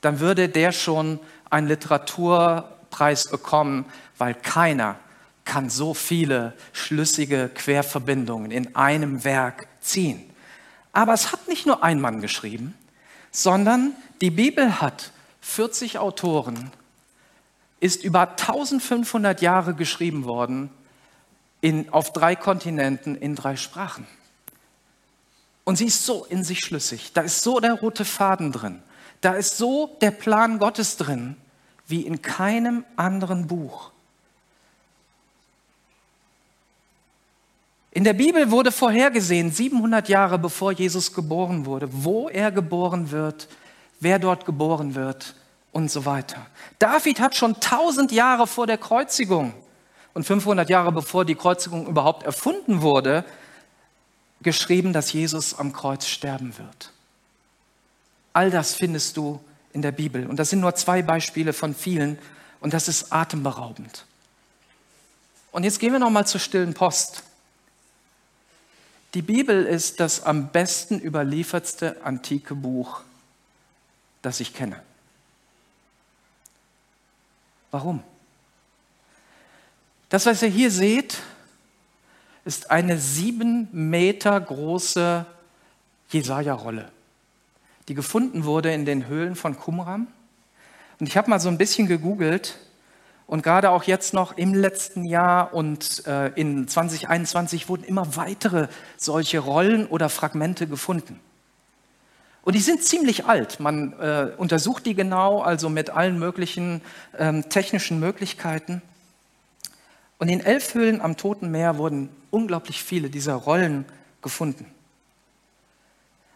dann 0.00 0.20
würde 0.20 0.48
der 0.48 0.72
schon 0.72 1.18
einen 1.50 1.68
Literaturpreis 1.68 3.28
bekommen, 3.28 3.84
weil 4.18 4.34
keiner 4.34 4.96
kann 5.44 5.68
so 5.68 5.94
viele 5.94 6.54
schlüssige 6.72 7.50
Querverbindungen 7.52 8.50
in 8.50 8.76
einem 8.76 9.24
Werk 9.24 9.66
ziehen. 9.80 10.30
Aber 10.92 11.12
es 11.12 11.32
hat 11.32 11.48
nicht 11.48 11.66
nur 11.66 11.82
ein 11.82 12.00
Mann 12.00 12.20
geschrieben, 12.20 12.74
sondern 13.30 13.94
die 14.20 14.30
Bibel 14.30 14.80
hat 14.80 15.12
40 15.40 15.98
Autoren, 15.98 16.70
ist 17.80 18.04
über 18.04 18.30
1500 18.30 19.40
Jahre 19.40 19.74
geschrieben 19.74 20.24
worden 20.24 20.70
in, 21.60 21.90
auf 21.90 22.12
drei 22.12 22.36
Kontinenten 22.36 23.16
in 23.16 23.34
drei 23.34 23.56
Sprachen. 23.56 24.06
Und 25.64 25.76
sie 25.76 25.86
ist 25.86 26.04
so 26.04 26.24
in 26.24 26.42
sich 26.42 26.60
schlüssig. 26.60 27.12
Da 27.12 27.22
ist 27.22 27.42
so 27.42 27.60
der 27.60 27.74
rote 27.74 28.04
Faden 28.04 28.52
drin. 28.52 28.82
Da 29.20 29.34
ist 29.34 29.58
so 29.58 29.96
der 30.00 30.10
Plan 30.10 30.58
Gottes 30.58 30.96
drin, 30.96 31.36
wie 31.86 32.02
in 32.02 32.22
keinem 32.22 32.84
anderen 32.96 33.46
Buch. 33.46 33.90
In 37.92 38.04
der 38.04 38.14
Bibel 38.14 38.50
wurde 38.50 38.72
vorhergesehen, 38.72 39.50
700 39.50 40.08
Jahre 40.08 40.38
bevor 40.38 40.72
Jesus 40.72 41.12
geboren 41.12 41.66
wurde, 41.66 41.88
wo 41.90 42.28
er 42.28 42.52
geboren 42.52 43.10
wird, 43.10 43.48
wer 43.98 44.18
dort 44.18 44.46
geboren 44.46 44.94
wird 44.94 45.34
und 45.72 45.90
so 45.90 46.04
weiter. 46.04 46.46
David 46.78 47.20
hat 47.20 47.34
schon 47.34 47.54
1000 47.56 48.12
Jahre 48.12 48.46
vor 48.46 48.66
der 48.66 48.78
Kreuzigung 48.78 49.54
und 50.14 50.24
500 50.24 50.68
Jahre 50.68 50.92
bevor 50.92 51.24
die 51.24 51.34
Kreuzigung 51.34 51.86
überhaupt 51.86 52.24
erfunden 52.24 52.82
wurde, 52.82 53.24
geschrieben, 54.42 54.92
dass 54.92 55.12
Jesus 55.12 55.58
am 55.58 55.72
Kreuz 55.72 56.06
sterben 56.06 56.56
wird. 56.58 56.92
All 58.32 58.50
das 58.50 58.74
findest 58.74 59.16
du 59.16 59.40
in 59.72 59.82
der 59.82 59.92
Bibel. 59.92 60.26
Und 60.26 60.36
das 60.36 60.50
sind 60.50 60.60
nur 60.60 60.74
zwei 60.74 61.02
Beispiele 61.02 61.52
von 61.52 61.74
vielen. 61.74 62.18
Und 62.60 62.74
das 62.74 62.88
ist 62.88 63.12
atemberaubend. 63.12 64.04
Und 65.52 65.64
jetzt 65.64 65.80
gehen 65.80 65.92
wir 65.92 65.98
noch 65.98 66.10
mal 66.10 66.26
zur 66.26 66.40
stillen 66.40 66.74
Post. 66.74 67.22
Die 69.14 69.22
Bibel 69.22 69.66
ist 69.66 69.98
das 69.98 70.22
am 70.22 70.48
besten 70.52 71.00
überliefertste 71.00 71.96
antike 72.04 72.54
Buch, 72.54 73.00
das 74.22 74.38
ich 74.38 74.54
kenne. 74.54 74.80
Warum? 77.72 78.04
Das, 80.10 80.26
was 80.26 80.42
ihr 80.42 80.48
hier 80.48 80.70
seht, 80.70 81.18
ist 82.44 82.70
eine 82.70 82.98
sieben 82.98 83.68
Meter 83.72 84.38
große 84.38 85.24
Jesaja-Rolle 86.10 86.90
die 87.90 87.94
gefunden 87.94 88.44
wurde 88.44 88.72
in 88.72 88.84
den 88.84 89.08
Höhlen 89.08 89.34
von 89.34 89.58
Qumran. 89.58 90.06
Und 91.00 91.08
ich 91.08 91.16
habe 91.16 91.28
mal 91.28 91.40
so 91.40 91.48
ein 91.48 91.58
bisschen 91.58 91.88
gegoogelt 91.88 92.56
und 93.26 93.42
gerade 93.42 93.70
auch 93.70 93.82
jetzt 93.82 94.14
noch 94.14 94.36
im 94.36 94.54
letzten 94.54 95.04
Jahr 95.04 95.52
und 95.52 96.06
äh, 96.06 96.28
in 96.28 96.68
2021 96.68 97.68
wurden 97.68 97.82
immer 97.82 98.14
weitere 98.14 98.68
solche 98.96 99.40
Rollen 99.40 99.86
oder 99.86 100.08
Fragmente 100.08 100.68
gefunden. 100.68 101.18
Und 102.42 102.54
die 102.54 102.60
sind 102.60 102.84
ziemlich 102.84 103.26
alt. 103.26 103.58
Man 103.58 103.92
äh, 103.94 104.28
untersucht 104.36 104.86
die 104.86 104.94
genau, 104.94 105.40
also 105.40 105.68
mit 105.68 105.90
allen 105.90 106.16
möglichen 106.20 106.82
ähm, 107.18 107.48
technischen 107.48 107.98
Möglichkeiten. 107.98 108.82
Und 110.20 110.28
in 110.28 110.40
elf 110.40 110.74
Höhlen 110.74 111.00
am 111.00 111.16
Toten 111.16 111.50
Meer 111.50 111.78
wurden 111.78 112.10
unglaublich 112.30 112.84
viele 112.84 113.08
dieser 113.08 113.34
Rollen 113.34 113.86
gefunden. 114.20 114.66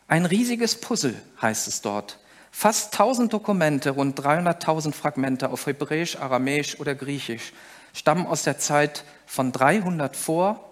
Ein 0.09 0.25
riesiges 0.25 0.81
Puzzle 0.81 1.15
heißt 1.41 1.69
es 1.69 1.83
dort. 1.83 2.19
Fast 2.51 2.95
1000 2.95 3.31
Dokumente, 3.31 3.91
rund 3.91 4.19
300.000 4.19 4.93
Fragmente 4.95 5.51
auf 5.51 5.67
Hebräisch, 5.67 6.17
Aramäisch 6.17 6.81
oder 6.81 6.95
Griechisch 6.95 7.53
stammen 7.93 8.27
aus 8.27 8.43
der 8.43 8.59
Zeit 8.59 9.05
von 9.27 9.53
300 9.53 10.17
vor 10.17 10.71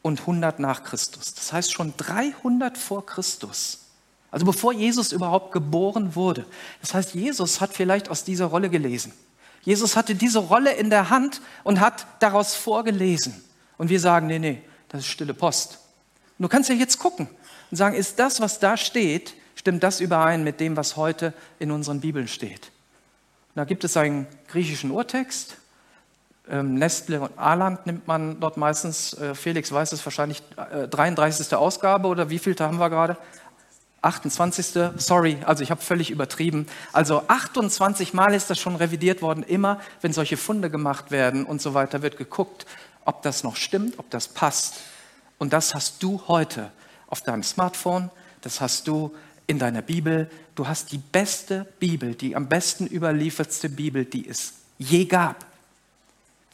und 0.00 0.20
100 0.20 0.58
nach 0.58 0.84
Christus. 0.84 1.34
Das 1.34 1.52
heißt 1.52 1.70
schon 1.70 1.92
300 1.98 2.78
vor 2.78 3.04
Christus. 3.04 3.90
Also 4.30 4.46
bevor 4.46 4.72
Jesus 4.72 5.12
überhaupt 5.12 5.52
geboren 5.52 6.14
wurde. 6.14 6.46
Das 6.80 6.94
heißt, 6.94 7.14
Jesus 7.14 7.60
hat 7.60 7.74
vielleicht 7.74 8.08
aus 8.08 8.24
dieser 8.24 8.46
Rolle 8.46 8.70
gelesen. 8.70 9.12
Jesus 9.64 9.96
hatte 9.96 10.14
diese 10.14 10.38
Rolle 10.38 10.72
in 10.74 10.90
der 10.90 11.10
Hand 11.10 11.40
und 11.62 11.80
hat 11.80 12.06
daraus 12.20 12.54
vorgelesen. 12.54 13.42
Und 13.78 13.88
wir 13.88 14.00
sagen, 14.00 14.26
nee, 14.26 14.38
nee, 14.38 14.62
das 14.88 15.00
ist 15.00 15.08
stille 15.08 15.34
Post. 15.34 15.78
Und 16.38 16.44
du 16.44 16.48
kannst 16.48 16.68
ja 16.68 16.74
jetzt 16.74 16.98
gucken 16.98 17.28
und 17.70 17.76
sagen, 17.76 17.96
ist 17.96 18.18
das, 18.18 18.40
was 18.40 18.58
da 18.58 18.76
steht, 18.76 19.34
stimmt 19.56 19.82
das 19.82 20.00
überein 20.00 20.44
mit 20.44 20.60
dem, 20.60 20.76
was 20.76 20.96
heute 20.96 21.32
in 21.58 21.70
unseren 21.70 22.00
Bibeln 22.00 22.28
steht? 22.28 22.70
Und 23.54 23.56
da 23.56 23.64
gibt 23.64 23.84
es 23.84 23.96
einen 23.96 24.26
griechischen 24.48 24.90
Urtext. 24.90 25.56
Ähm, 26.50 26.74
Nestle 26.74 27.20
und 27.20 27.38
Aland 27.38 27.86
nimmt 27.86 28.06
man 28.06 28.38
dort 28.38 28.58
meistens. 28.58 29.14
Äh, 29.14 29.34
Felix 29.34 29.72
weiß 29.72 29.92
es 29.92 30.04
wahrscheinlich, 30.04 30.42
äh, 30.56 30.88
33. 30.88 31.54
Ausgabe 31.56 32.08
oder 32.08 32.28
wie 32.28 32.38
viel 32.38 32.54
haben 32.58 32.78
wir 32.78 32.90
gerade? 32.90 33.16
28. 34.04 34.92
Sorry, 34.96 35.38
also 35.44 35.62
ich 35.62 35.70
habe 35.70 35.80
völlig 35.80 36.10
übertrieben. 36.10 36.66
Also 36.92 37.22
28 37.28 38.14
Mal 38.14 38.34
ist 38.34 38.50
das 38.50 38.58
schon 38.58 38.76
revidiert 38.76 39.22
worden. 39.22 39.42
Immer, 39.42 39.80
wenn 40.00 40.12
solche 40.12 40.36
Funde 40.36 40.70
gemacht 40.70 41.10
werden 41.10 41.44
und 41.44 41.62
so 41.62 41.74
weiter, 41.74 42.02
wird 42.02 42.16
geguckt, 42.16 42.66
ob 43.04 43.22
das 43.22 43.42
noch 43.42 43.56
stimmt, 43.56 43.98
ob 43.98 44.10
das 44.10 44.28
passt. 44.28 44.76
Und 45.38 45.52
das 45.52 45.74
hast 45.74 46.02
du 46.02 46.22
heute 46.28 46.70
auf 47.08 47.20
deinem 47.20 47.42
Smartphone, 47.42 48.10
das 48.40 48.60
hast 48.60 48.88
du 48.88 49.14
in 49.46 49.58
deiner 49.58 49.82
Bibel. 49.82 50.30
Du 50.54 50.66
hast 50.66 50.92
die 50.92 50.98
beste 50.98 51.66
Bibel, 51.78 52.14
die 52.14 52.36
am 52.36 52.48
besten 52.48 52.86
überliefertste 52.86 53.68
Bibel, 53.68 54.04
die 54.04 54.28
es 54.28 54.54
je 54.78 55.04
gab. 55.04 55.44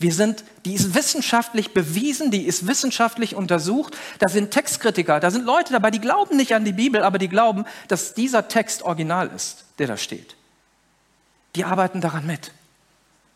Wir 0.00 0.14
sind, 0.14 0.44
die 0.64 0.72
ist 0.72 0.94
wissenschaftlich 0.94 1.74
bewiesen, 1.74 2.30
die 2.30 2.46
ist 2.46 2.66
wissenschaftlich 2.66 3.34
untersucht. 3.34 3.94
Da 4.18 4.30
sind 4.30 4.50
Textkritiker, 4.50 5.20
da 5.20 5.30
sind 5.30 5.44
Leute 5.44 5.74
dabei, 5.74 5.90
die 5.90 6.00
glauben 6.00 6.38
nicht 6.38 6.54
an 6.54 6.64
die 6.64 6.72
Bibel, 6.72 7.02
aber 7.02 7.18
die 7.18 7.28
glauben, 7.28 7.66
dass 7.86 8.14
dieser 8.14 8.48
Text 8.48 8.82
original 8.82 9.28
ist, 9.28 9.66
der 9.78 9.88
da 9.88 9.98
steht. 9.98 10.36
Die 11.54 11.64
arbeiten 11.64 12.00
daran 12.00 12.26
mit. 12.26 12.50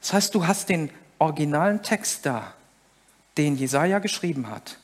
Das 0.01 0.15
heißt, 0.15 0.35
du 0.35 0.47
hast 0.47 0.71
den 0.71 0.89
originalen 1.19 1.83
Text 1.83 2.25
da, 2.25 2.55
den 3.37 3.57
Jesaja 3.57 3.99
geschrieben 3.99 4.49
hat. 4.49 4.79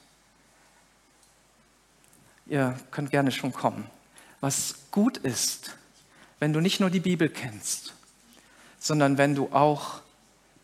Ihr 2.44 2.78
könnt 2.90 3.10
gerne 3.10 3.32
schon 3.32 3.54
kommen. 3.54 3.86
Was 4.40 4.74
gut 4.90 5.16
ist, 5.16 5.76
wenn 6.40 6.52
du 6.52 6.60
nicht 6.60 6.78
nur 6.78 6.90
die 6.90 7.00
Bibel 7.00 7.30
kennst, 7.30 7.94
sondern 8.78 9.16
wenn 9.16 9.34
du 9.34 9.48
auch 9.52 10.02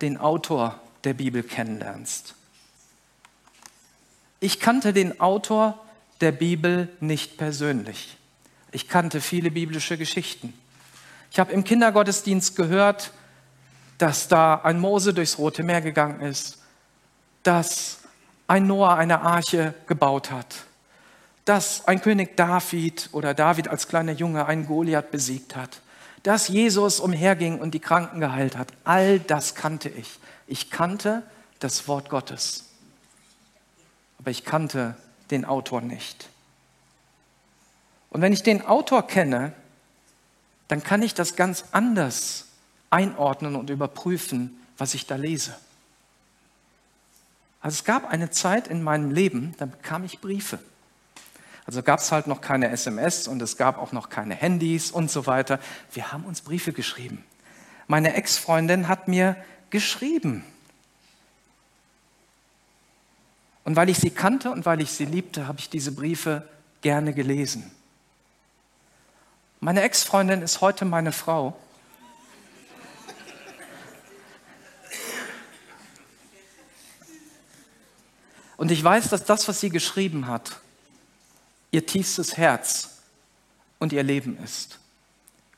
den 0.02 0.18
Autor 0.18 0.78
der 1.04 1.14
Bibel 1.14 1.42
kennenlernst. 1.42 2.34
Ich 4.40 4.60
kannte 4.60 4.92
den 4.92 5.20
Autor 5.20 5.82
der 6.20 6.32
Bibel 6.32 6.88
nicht 7.00 7.36
persönlich. 7.36 8.16
Ich 8.72 8.88
kannte 8.88 9.20
viele 9.20 9.50
biblische 9.50 9.96
Geschichten. 9.96 10.52
Ich 11.30 11.38
habe 11.38 11.52
im 11.52 11.64
Kindergottesdienst 11.64 12.56
gehört, 12.56 13.12
dass 13.98 14.28
da 14.28 14.56
ein 14.56 14.78
Mose 14.78 15.14
durchs 15.14 15.38
Rote 15.38 15.62
Meer 15.62 15.80
gegangen 15.80 16.20
ist, 16.20 16.58
dass 17.42 18.00
ein 18.46 18.66
Noah 18.66 18.96
eine 18.96 19.22
Arche 19.22 19.74
gebaut 19.86 20.30
hat, 20.30 20.64
dass 21.44 21.86
ein 21.86 22.00
König 22.00 22.36
David 22.36 23.08
oder 23.12 23.34
David 23.34 23.68
als 23.68 23.88
kleiner 23.88 24.12
Junge 24.12 24.46
einen 24.46 24.66
Goliath 24.66 25.10
besiegt 25.10 25.56
hat, 25.56 25.80
dass 26.22 26.48
Jesus 26.48 27.00
umherging 27.00 27.58
und 27.58 27.72
die 27.72 27.80
Kranken 27.80 28.20
geheilt 28.20 28.56
hat. 28.56 28.68
All 28.84 29.20
das 29.20 29.54
kannte 29.54 29.88
ich. 29.88 30.18
Ich 30.46 30.70
kannte 30.70 31.22
das 31.58 31.88
Wort 31.88 32.08
Gottes, 32.08 32.64
aber 34.18 34.30
ich 34.30 34.44
kannte 34.44 34.96
den 35.30 35.44
Autor 35.44 35.80
nicht. 35.80 36.28
Und 38.10 38.22
wenn 38.22 38.32
ich 38.32 38.42
den 38.42 38.64
Autor 38.64 39.06
kenne, 39.06 39.52
dann 40.68 40.82
kann 40.82 41.02
ich 41.02 41.14
das 41.14 41.36
ganz 41.36 41.66
anders 41.72 42.46
einordnen 42.90 43.56
und 43.56 43.70
überprüfen, 43.70 44.58
was 44.78 44.94
ich 44.94 45.06
da 45.06 45.16
lese. 45.16 45.56
Also 47.60 47.76
es 47.76 47.84
gab 47.84 48.08
eine 48.08 48.30
Zeit 48.30 48.68
in 48.68 48.82
meinem 48.82 49.10
Leben, 49.10 49.54
da 49.58 49.66
bekam 49.66 50.04
ich 50.04 50.20
Briefe. 50.20 50.58
Also 51.66 51.82
gab 51.82 51.98
es 51.98 52.12
halt 52.12 52.28
noch 52.28 52.40
keine 52.40 52.68
SMS 52.70 53.26
und 53.26 53.42
es 53.42 53.56
gab 53.56 53.78
auch 53.78 53.90
noch 53.90 54.08
keine 54.08 54.36
Handys 54.36 54.92
und 54.92 55.10
so 55.10 55.26
weiter. 55.26 55.58
Wir 55.92 56.12
haben 56.12 56.24
uns 56.24 56.42
Briefe 56.42 56.72
geschrieben. 56.72 57.24
Meine 57.88 58.14
Ex-Freundin 58.14 58.86
hat 58.86 59.08
mir 59.08 59.36
geschrieben. 59.70 60.44
Und 63.64 63.74
weil 63.74 63.88
ich 63.88 63.98
sie 63.98 64.10
kannte 64.10 64.50
und 64.50 64.64
weil 64.64 64.80
ich 64.80 64.92
sie 64.92 65.06
liebte, 65.06 65.48
habe 65.48 65.58
ich 65.58 65.68
diese 65.68 65.92
Briefe 65.92 66.48
gerne 66.82 67.12
gelesen. 67.12 67.70
Meine 69.58 69.82
Ex-Freundin 69.82 70.42
ist 70.42 70.60
heute 70.60 70.84
meine 70.84 71.10
Frau. 71.10 71.58
Und 78.56 78.70
ich 78.70 78.82
weiß, 78.82 79.10
dass 79.10 79.24
das, 79.24 79.48
was 79.48 79.60
sie 79.60 79.70
geschrieben 79.70 80.28
hat, 80.28 80.60
ihr 81.70 81.84
tiefstes 81.84 82.36
Herz 82.36 83.02
und 83.78 83.92
ihr 83.92 84.02
Leben 84.02 84.38
ist. 84.42 84.78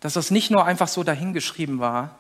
Dass 0.01 0.15
das 0.15 0.31
nicht 0.31 0.51
nur 0.51 0.65
einfach 0.65 0.89
so 0.89 1.05
dahingeschrieben 1.05 1.79
war, 1.79 2.19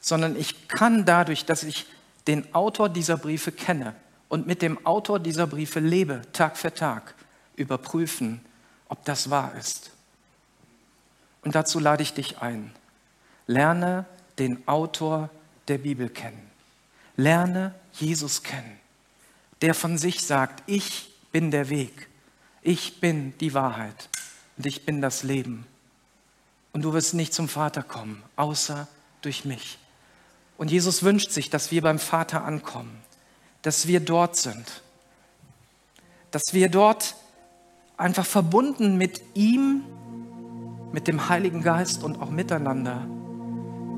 sondern 0.00 0.36
ich 0.36 0.68
kann 0.68 1.04
dadurch, 1.04 1.44
dass 1.44 1.62
ich 1.62 1.86
den 2.26 2.54
Autor 2.54 2.88
dieser 2.88 3.16
Briefe 3.16 3.52
kenne 3.52 3.94
und 4.28 4.46
mit 4.46 4.62
dem 4.62 4.84
Autor 4.86 5.18
dieser 5.18 5.46
Briefe 5.46 5.80
lebe, 5.80 6.22
Tag 6.32 6.56
für 6.56 6.72
Tag, 6.72 7.14
überprüfen, 7.56 8.40
ob 8.88 9.04
das 9.04 9.30
wahr 9.30 9.52
ist. 9.58 9.90
Und 11.42 11.54
dazu 11.54 11.78
lade 11.78 12.02
ich 12.02 12.14
dich 12.14 12.38
ein. 12.38 12.72
Lerne 13.46 14.04
den 14.38 14.66
Autor 14.68 15.30
der 15.68 15.78
Bibel 15.78 16.08
kennen. 16.08 16.50
Lerne 17.16 17.74
Jesus 17.92 18.42
kennen, 18.42 18.78
der 19.60 19.74
von 19.74 19.98
sich 19.98 20.24
sagt, 20.24 20.62
ich 20.66 21.12
bin 21.32 21.50
der 21.50 21.68
Weg, 21.68 22.08
ich 22.62 23.00
bin 23.00 23.36
die 23.38 23.54
Wahrheit 23.54 24.08
und 24.56 24.66
ich 24.66 24.86
bin 24.86 25.00
das 25.00 25.22
Leben. 25.22 25.66
Und 26.72 26.82
du 26.82 26.92
wirst 26.92 27.14
nicht 27.14 27.34
zum 27.34 27.48
Vater 27.48 27.82
kommen, 27.82 28.22
außer 28.36 28.86
durch 29.22 29.44
mich. 29.44 29.78
Und 30.58 30.70
Jesus 30.70 31.02
wünscht 31.02 31.30
sich, 31.30 31.48
dass 31.48 31.70
wir 31.70 31.80
beim 31.80 31.98
Vater 31.98 32.44
ankommen, 32.44 32.98
dass 33.62 33.86
wir 33.86 34.00
dort 34.00 34.36
sind. 34.36 34.82
dass 36.30 36.52
wir 36.52 36.68
dort 36.68 37.14
einfach 37.96 38.26
verbunden 38.26 38.96
mit 38.96 39.22
ihm, 39.34 39.82
mit 40.92 41.08
dem 41.08 41.28
Heiligen 41.28 41.62
Geist 41.62 42.04
und 42.04 42.20
auch 42.20 42.30
miteinander 42.30 43.06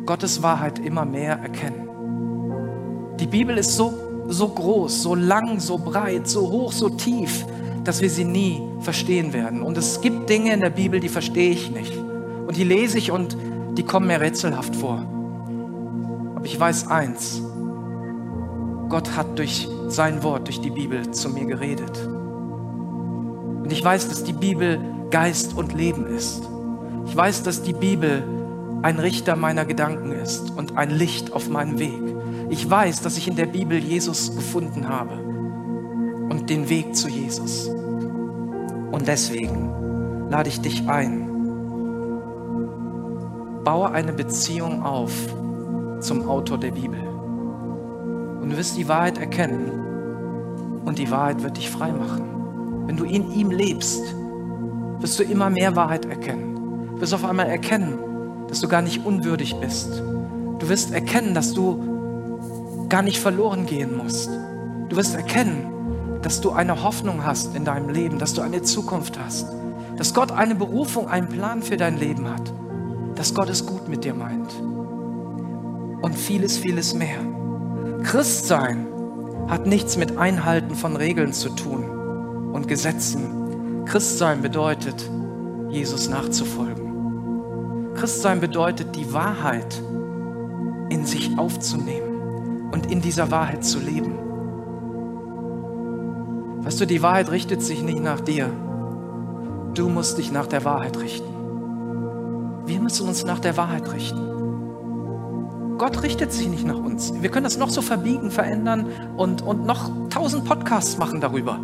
Gottes 0.07 0.43
Wahrheit 0.43 0.79
immer 0.79 1.05
mehr 1.05 1.39
erkennen. 1.39 1.89
Die 3.19 3.27
Bibel 3.27 3.59
ist 3.59 3.77
so, 3.77 4.27
so 4.29 4.49
groß, 4.49 5.03
so 5.03 5.15
lang, 5.15 5.61
so 5.61 5.77
breit, 5.79 6.29
so 6.29 6.51
hoch, 6.51 6.73
so 6.73 6.89
tief, 6.89 7.45
dass 7.85 8.01
wir 8.01 8.11
sie 8.11 8.25
nie 8.25 8.63
verstehen 8.81 9.33
werden. 9.33 9.63
Und 9.63 9.77
es 9.77 10.01
gibt 10.01 10.31
Dinge 10.31 10.53
in 10.53 10.61
der 10.61 10.71
Bibel, 10.71 11.01
die 11.01 11.09
verstehe 11.09 11.51
ich 11.51 11.71
nicht. 11.71 11.97
Und 11.97 12.57
die 12.57 12.65
lese 12.65 12.99
ich 12.99 13.11
und 13.11 13.37
die 13.77 13.85
kommen 13.85 14.07
mir 14.07 14.21
rätselhaft 14.21 14.75
vor. 14.75 15.05
Aber 16.41 16.47
ich 16.47 16.59
weiß 16.59 16.87
eins, 16.89 17.43
Gott 18.89 19.15
hat 19.15 19.39
durch 19.39 19.69
sein 19.89 20.23
Wort, 20.23 20.47
durch 20.47 20.63
die 20.63 20.71
Bibel 20.71 21.11
zu 21.11 21.29
mir 21.29 21.45
geredet. 21.45 22.03
Und 22.07 23.71
ich 23.71 23.85
weiß, 23.85 24.09
dass 24.09 24.25
die 24.25 24.33
Bibel 24.33 24.81
Geist 25.11 25.55
und 25.55 25.75
Leben 25.75 26.07
ist. 26.07 26.49
Ich 27.05 27.15
weiß, 27.15 27.43
dass 27.43 27.63
die 27.63 27.75
Bibel 27.75 28.23
ein 28.81 28.99
Richter 28.99 29.37
meiner 29.37 29.67
Gedanken 29.67 30.13
ist 30.13 30.57
und 30.57 30.79
ein 30.79 30.89
Licht 30.89 31.35
auf 31.35 31.51
meinem 31.51 31.79
Weg. 31.79 32.01
Ich 32.49 32.71
weiß, 32.71 33.03
dass 33.03 33.19
ich 33.19 33.29
in 33.29 33.37
der 33.37 33.45
Bibel 33.45 33.77
Jesus 33.77 34.35
gefunden 34.35 34.89
habe 34.89 35.19
und 36.31 36.49
den 36.49 36.71
Weg 36.71 36.97
zu 36.97 37.11
Jesus. 37.11 37.69
Und 37.69 39.07
deswegen 39.07 40.31
lade 40.31 40.49
ich 40.49 40.63
dich 40.63 40.89
ein, 40.89 41.29
baue 43.63 43.91
eine 43.91 44.15
Beziehung 44.15 44.83
auf 44.83 45.13
zum 46.01 46.29
Autor 46.29 46.59
der 46.59 46.71
Bibel. 46.71 47.01
Und 48.41 48.51
du 48.51 48.57
wirst 48.57 48.77
die 48.77 48.89
Wahrheit 48.89 49.19
erkennen 49.19 49.71
und 50.85 50.99
die 50.99 51.11
Wahrheit 51.11 51.43
wird 51.43 51.57
dich 51.57 51.71
frei 51.71 51.93
machen. 51.93 52.87
Wenn 52.87 52.97
du 52.97 53.05
in 53.05 53.31
ihm 53.33 53.51
lebst, 53.51 54.03
wirst 54.99 55.19
du 55.19 55.23
immer 55.23 55.51
mehr 55.51 55.77
Wahrheit 55.77 56.07
erkennen. 56.07 56.89
Du 56.95 57.01
wirst 57.01 57.15
auf 57.15 57.25
einmal 57.25 57.49
erkennen, 57.49 57.99
dass 58.49 58.61
du 58.61 58.69
gar 58.69 58.83
nicht 58.83 59.05
unwürdig 59.05 59.57
bist. 59.61 60.03
Du 60.59 60.69
wirst 60.69 60.93
erkennen, 60.93 61.35
dass 61.35 61.53
du 61.53 62.87
gar 62.89 63.03
nicht 63.03 63.19
verloren 63.19 63.67
gehen 63.67 63.97
musst. 63.97 64.31
Du 64.89 64.97
wirst 64.97 65.15
erkennen, 65.15 66.19
dass 66.23 66.41
du 66.41 66.51
eine 66.51 66.83
Hoffnung 66.83 67.25
hast 67.25 67.55
in 67.55 67.65
deinem 67.65 67.89
Leben, 67.91 68.19
dass 68.19 68.35
du 68.35 68.43
eine 68.43 68.63
Zukunft 68.63 69.19
hast, 69.19 69.47
dass 69.97 70.13
Gott 70.13 70.33
eine 70.33 70.55
Berufung, 70.55 71.09
einen 71.09 71.29
Plan 71.29 71.63
für 71.63 71.77
dein 71.77 71.99
Leben 71.99 72.29
hat, 72.29 72.53
dass 73.15 73.35
Gott 73.35 73.49
es 73.49 73.65
gut 73.65 73.89
mit 73.89 74.05
dir 74.05 74.15
meint 74.15 74.51
und 76.03 76.17
vieles, 76.17 76.59
vieles 76.59 76.95
mehr. 76.95 77.21
Christsein 78.03 78.87
hat 79.49 79.67
nichts 79.67 79.97
mit 79.97 80.17
Einhalten 80.17 80.75
von 80.75 80.97
Regeln 80.97 81.33
zu 81.33 81.51
tun 81.51 82.51
und 82.53 82.69
Gesetzen. 82.69 83.85
Christsein 83.85 84.43
bedeutet, 84.43 85.11
Jesus 85.71 86.09
nachzufolgen. 86.09 87.95
Christsein 87.95 88.41
bedeutet, 88.41 88.97
die 88.97 89.13
Wahrheit 89.13 89.83
in 90.89 91.05
sich 91.05 91.39
aufzunehmen 91.39 92.71
und 92.73 92.91
in 92.91 93.01
dieser 93.01 93.31
Wahrheit 93.31 93.65
zu 93.65 93.79
leben. 93.79 94.15
Weißt 96.65 96.81
du, 96.81 96.87
die 96.87 97.03
Wahrheit 97.03 97.31
richtet 97.31 97.63
sich 97.63 97.83
nicht 97.83 98.01
nach 98.01 98.21
dir. 98.21 98.51
Du 99.75 99.89
musst 99.89 100.19
dich 100.19 100.31
nach 100.31 100.47
der 100.47 100.65
Wahrheit 100.65 100.99
richten. 100.99 101.29
Wir 102.67 102.81
müssen 102.81 103.09
uns 103.09 103.25
nach 103.25 103.41
der 103.41 103.57
Wahrheit 103.57 103.93
richten. 103.93 104.30
Gott 105.81 106.03
richtet 106.03 106.31
sich 106.31 106.47
nicht 106.47 106.67
nach 106.67 106.77
uns. 106.77 107.15
Wir 107.23 107.31
können 107.31 107.45
das 107.45 107.57
noch 107.57 107.71
so 107.71 107.81
verbiegen, 107.81 108.31
verändern 108.31 108.85
und, 109.17 109.41
und 109.41 109.65
noch 109.65 109.91
tausend 110.11 110.45
Podcasts 110.45 110.99
machen 110.99 111.23
darüber. 111.23 111.59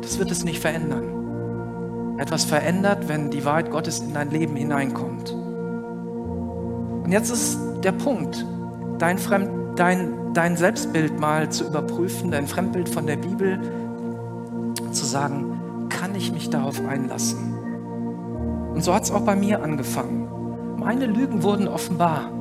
Das 0.00 0.18
wird 0.18 0.30
es 0.30 0.44
nicht 0.44 0.60
verändern. 0.60 2.16
Etwas 2.16 2.44
verändert, 2.44 3.06
wenn 3.06 3.30
die 3.30 3.44
Wahrheit 3.44 3.70
Gottes 3.70 3.98
in 4.00 4.14
dein 4.14 4.30
Leben 4.30 4.56
hineinkommt. 4.56 5.30
Und 5.32 7.12
jetzt 7.12 7.30
ist 7.30 7.58
der 7.82 7.92
Punkt, 7.92 8.46
dein, 8.98 9.18
Fremd, 9.18 9.78
dein, 9.78 10.32
dein 10.32 10.56
Selbstbild 10.56 11.20
mal 11.20 11.50
zu 11.50 11.66
überprüfen, 11.66 12.30
dein 12.30 12.46
Fremdbild 12.46 12.88
von 12.88 13.06
der 13.06 13.16
Bibel, 13.16 13.60
zu 14.90 15.04
sagen, 15.04 15.90
kann 15.90 16.14
ich 16.14 16.32
mich 16.32 16.48
darauf 16.48 16.80
einlassen? 16.88 17.58
Und 18.72 18.82
so 18.82 18.94
hat 18.94 19.02
es 19.02 19.10
auch 19.10 19.20
bei 19.20 19.36
mir 19.36 19.62
angefangen. 19.62 20.30
Meine 20.78 21.04
Lügen 21.04 21.42
wurden 21.42 21.68
offenbar. 21.68 22.33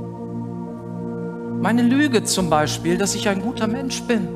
Meine 1.64 1.82
Lüge 1.82 2.26
zum 2.26 2.50
Beispiel, 2.50 2.98
dass 2.98 3.16
ich 3.16 3.30
ein 3.30 3.42
guter 3.42 3.68
Mensch 3.68 4.04
bin, 4.04 4.28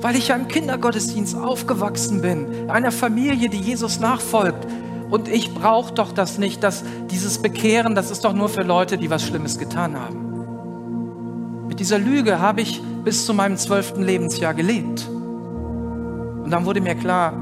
weil 0.00 0.16
ich 0.16 0.28
ja 0.28 0.34
im 0.34 0.48
Kindergottesdienst 0.48 1.36
aufgewachsen 1.36 2.22
bin, 2.22 2.70
einer 2.70 2.90
Familie, 2.90 3.50
die 3.50 3.60
Jesus 3.60 4.00
nachfolgt. 4.00 4.66
Und 5.10 5.28
ich 5.28 5.52
brauche 5.52 5.92
doch 5.92 6.10
das 6.10 6.38
nicht, 6.38 6.62
dass 6.62 6.84
dieses 7.10 7.42
Bekehren, 7.42 7.94
das 7.94 8.10
ist 8.10 8.24
doch 8.24 8.32
nur 8.32 8.48
für 8.48 8.62
Leute, 8.62 8.96
die 8.96 9.10
was 9.10 9.24
Schlimmes 9.24 9.58
getan 9.58 9.94
haben. 10.00 11.66
Mit 11.68 11.80
dieser 11.80 11.98
Lüge 11.98 12.40
habe 12.40 12.62
ich 12.62 12.80
bis 13.04 13.26
zu 13.26 13.34
meinem 13.34 13.58
zwölften 13.58 14.02
Lebensjahr 14.02 14.54
gelebt. 14.54 15.06
Und 15.06 16.48
dann 16.50 16.64
wurde 16.64 16.80
mir 16.80 16.94
klar, 16.94 17.34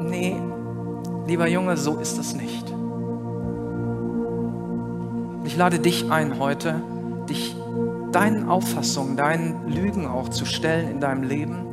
nee, 0.00 0.34
lieber 1.26 1.46
Junge, 1.46 1.76
so 1.76 1.98
ist 1.98 2.16
es 2.16 2.34
nicht. 2.34 2.72
Ich 5.44 5.58
lade 5.58 5.78
dich 5.78 6.10
ein 6.10 6.38
heute, 6.38 6.80
dich 7.28 7.54
deinen 8.14 8.48
Auffassungen, 8.48 9.16
deinen 9.16 9.68
Lügen 9.68 10.06
auch 10.06 10.28
zu 10.28 10.44
stellen 10.44 10.88
in 10.88 11.00
deinem 11.00 11.24
Leben, 11.24 11.66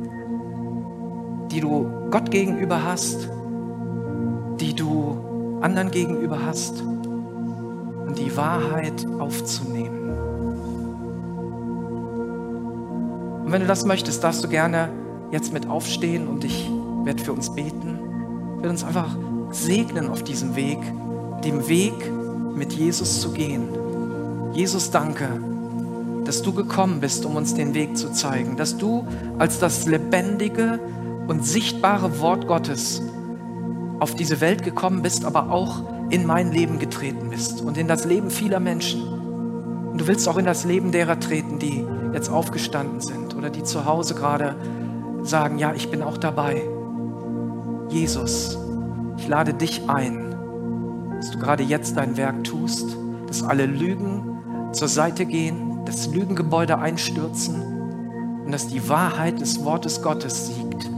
die 1.50 1.60
du 1.60 1.86
Gott 2.10 2.30
gegenüber 2.30 2.82
hast, 2.84 3.28
die 4.60 4.74
du 4.74 5.58
anderen 5.60 5.90
gegenüber 5.90 6.44
hast 6.44 6.82
und 6.82 8.18
die 8.18 8.36
Wahrheit 8.36 9.06
aufzunehmen. 9.20 10.10
Und 13.44 13.52
wenn 13.52 13.60
du 13.60 13.68
das 13.68 13.84
möchtest, 13.84 14.24
darfst 14.24 14.42
du 14.42 14.48
gerne 14.48 14.88
jetzt 15.30 15.52
mit 15.52 15.68
aufstehen 15.68 16.26
und 16.26 16.44
ich 16.44 16.68
werde 17.04 17.22
für 17.22 17.32
uns 17.32 17.54
beten. 17.54 17.98
Werde 18.56 18.70
uns 18.70 18.82
einfach 18.82 19.16
segnen 19.50 20.08
auf 20.08 20.24
diesem 20.24 20.56
Weg, 20.56 20.78
dem 21.44 21.68
Weg 21.68 21.94
mit 22.54 22.72
Jesus 22.72 23.20
zu 23.20 23.32
gehen. 23.32 23.68
Jesus, 24.54 24.90
danke, 24.90 25.51
dass 26.24 26.42
du 26.42 26.52
gekommen 26.52 27.00
bist, 27.00 27.24
um 27.24 27.36
uns 27.36 27.54
den 27.54 27.74
Weg 27.74 27.96
zu 27.96 28.12
zeigen, 28.12 28.56
dass 28.56 28.78
du 28.78 29.06
als 29.38 29.58
das 29.58 29.86
lebendige 29.86 30.78
und 31.26 31.44
sichtbare 31.44 32.20
Wort 32.20 32.46
Gottes 32.46 33.02
auf 34.00 34.14
diese 34.14 34.40
Welt 34.40 34.62
gekommen 34.64 35.02
bist, 35.02 35.24
aber 35.24 35.50
auch 35.50 35.82
in 36.10 36.26
mein 36.26 36.52
Leben 36.52 36.78
getreten 36.78 37.30
bist 37.30 37.60
und 37.60 37.78
in 37.78 37.88
das 37.88 38.04
Leben 38.04 38.30
vieler 38.30 38.60
Menschen. 38.60 39.02
Und 39.92 40.00
du 40.00 40.06
willst 40.06 40.28
auch 40.28 40.36
in 40.36 40.44
das 40.44 40.64
Leben 40.64 40.92
derer 40.92 41.20
treten, 41.20 41.58
die 41.58 41.86
jetzt 42.12 42.28
aufgestanden 42.28 43.00
sind 43.00 43.34
oder 43.36 43.50
die 43.50 43.62
zu 43.62 43.84
Hause 43.84 44.14
gerade 44.14 44.56
sagen, 45.22 45.58
ja, 45.58 45.72
ich 45.72 45.90
bin 45.90 46.02
auch 46.02 46.18
dabei. 46.18 46.62
Jesus, 47.88 48.58
ich 49.18 49.28
lade 49.28 49.54
dich 49.54 49.88
ein, 49.88 50.34
dass 51.16 51.30
du 51.30 51.38
gerade 51.38 51.62
jetzt 51.62 51.96
dein 51.96 52.16
Werk 52.16 52.44
tust, 52.44 52.96
dass 53.26 53.42
alle 53.42 53.66
Lügen 53.66 54.72
zur 54.72 54.88
Seite 54.88 55.26
gehen, 55.26 55.71
das 55.92 56.06
Lügengebäude 56.06 56.78
einstürzen 56.78 58.42
und 58.46 58.50
dass 58.50 58.66
die 58.66 58.88
Wahrheit 58.88 59.40
des 59.40 59.62
Wortes 59.62 60.02
Gottes 60.02 60.46
siegt 60.46 60.88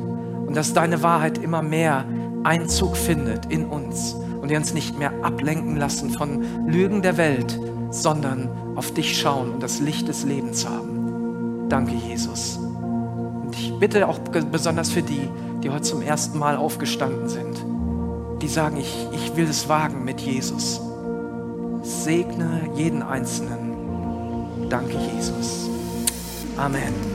und 0.47 0.57
dass 0.57 0.73
deine 0.73 1.03
Wahrheit 1.03 1.39
immer 1.39 1.63
mehr 1.63 2.05
Einzug 2.45 2.97
findet 2.97 3.47
in 3.47 3.65
uns 3.67 4.15
und 4.41 4.51
wir 4.51 4.57
uns 4.57 4.73
nicht 4.73 4.97
mehr 4.97 5.13
ablenken 5.23 5.77
lassen 5.77 6.11
von 6.11 6.69
Lügen 6.69 7.03
der 7.03 7.17
Welt, 7.17 7.59
sondern 7.91 8.49
auf 8.77 8.93
dich 8.93 9.19
schauen 9.19 9.55
und 9.55 9.63
das 9.63 9.81
Licht 9.81 10.07
des 10.07 10.25
Lebens 10.25 10.69
haben. 10.69 11.69
Danke, 11.69 11.95
Jesus. 11.95 12.59
Und 12.59 13.53
ich 13.53 13.73
bitte 13.81 14.07
auch 14.09 14.19
besonders 14.19 14.91
für 14.91 15.03
die, 15.03 15.29
die 15.63 15.71
heute 15.71 15.83
zum 15.83 16.03
ersten 16.03 16.39
Mal 16.39 16.57
aufgestanden 16.57 17.29
sind, 17.29 17.65
die 18.43 18.49
sagen, 18.49 18.77
ich, 18.77 19.09
ich 19.13 19.37
will 19.37 19.47
es 19.49 19.69
wagen 19.69 20.05
mit 20.05 20.21
Jesus. 20.21 20.81
Segne 21.83 22.71
jeden 22.77 23.03
Einzelnen 23.03 23.74
Danke, 24.75 24.99
Jesus. 24.99 25.71
Amen. 26.59 27.14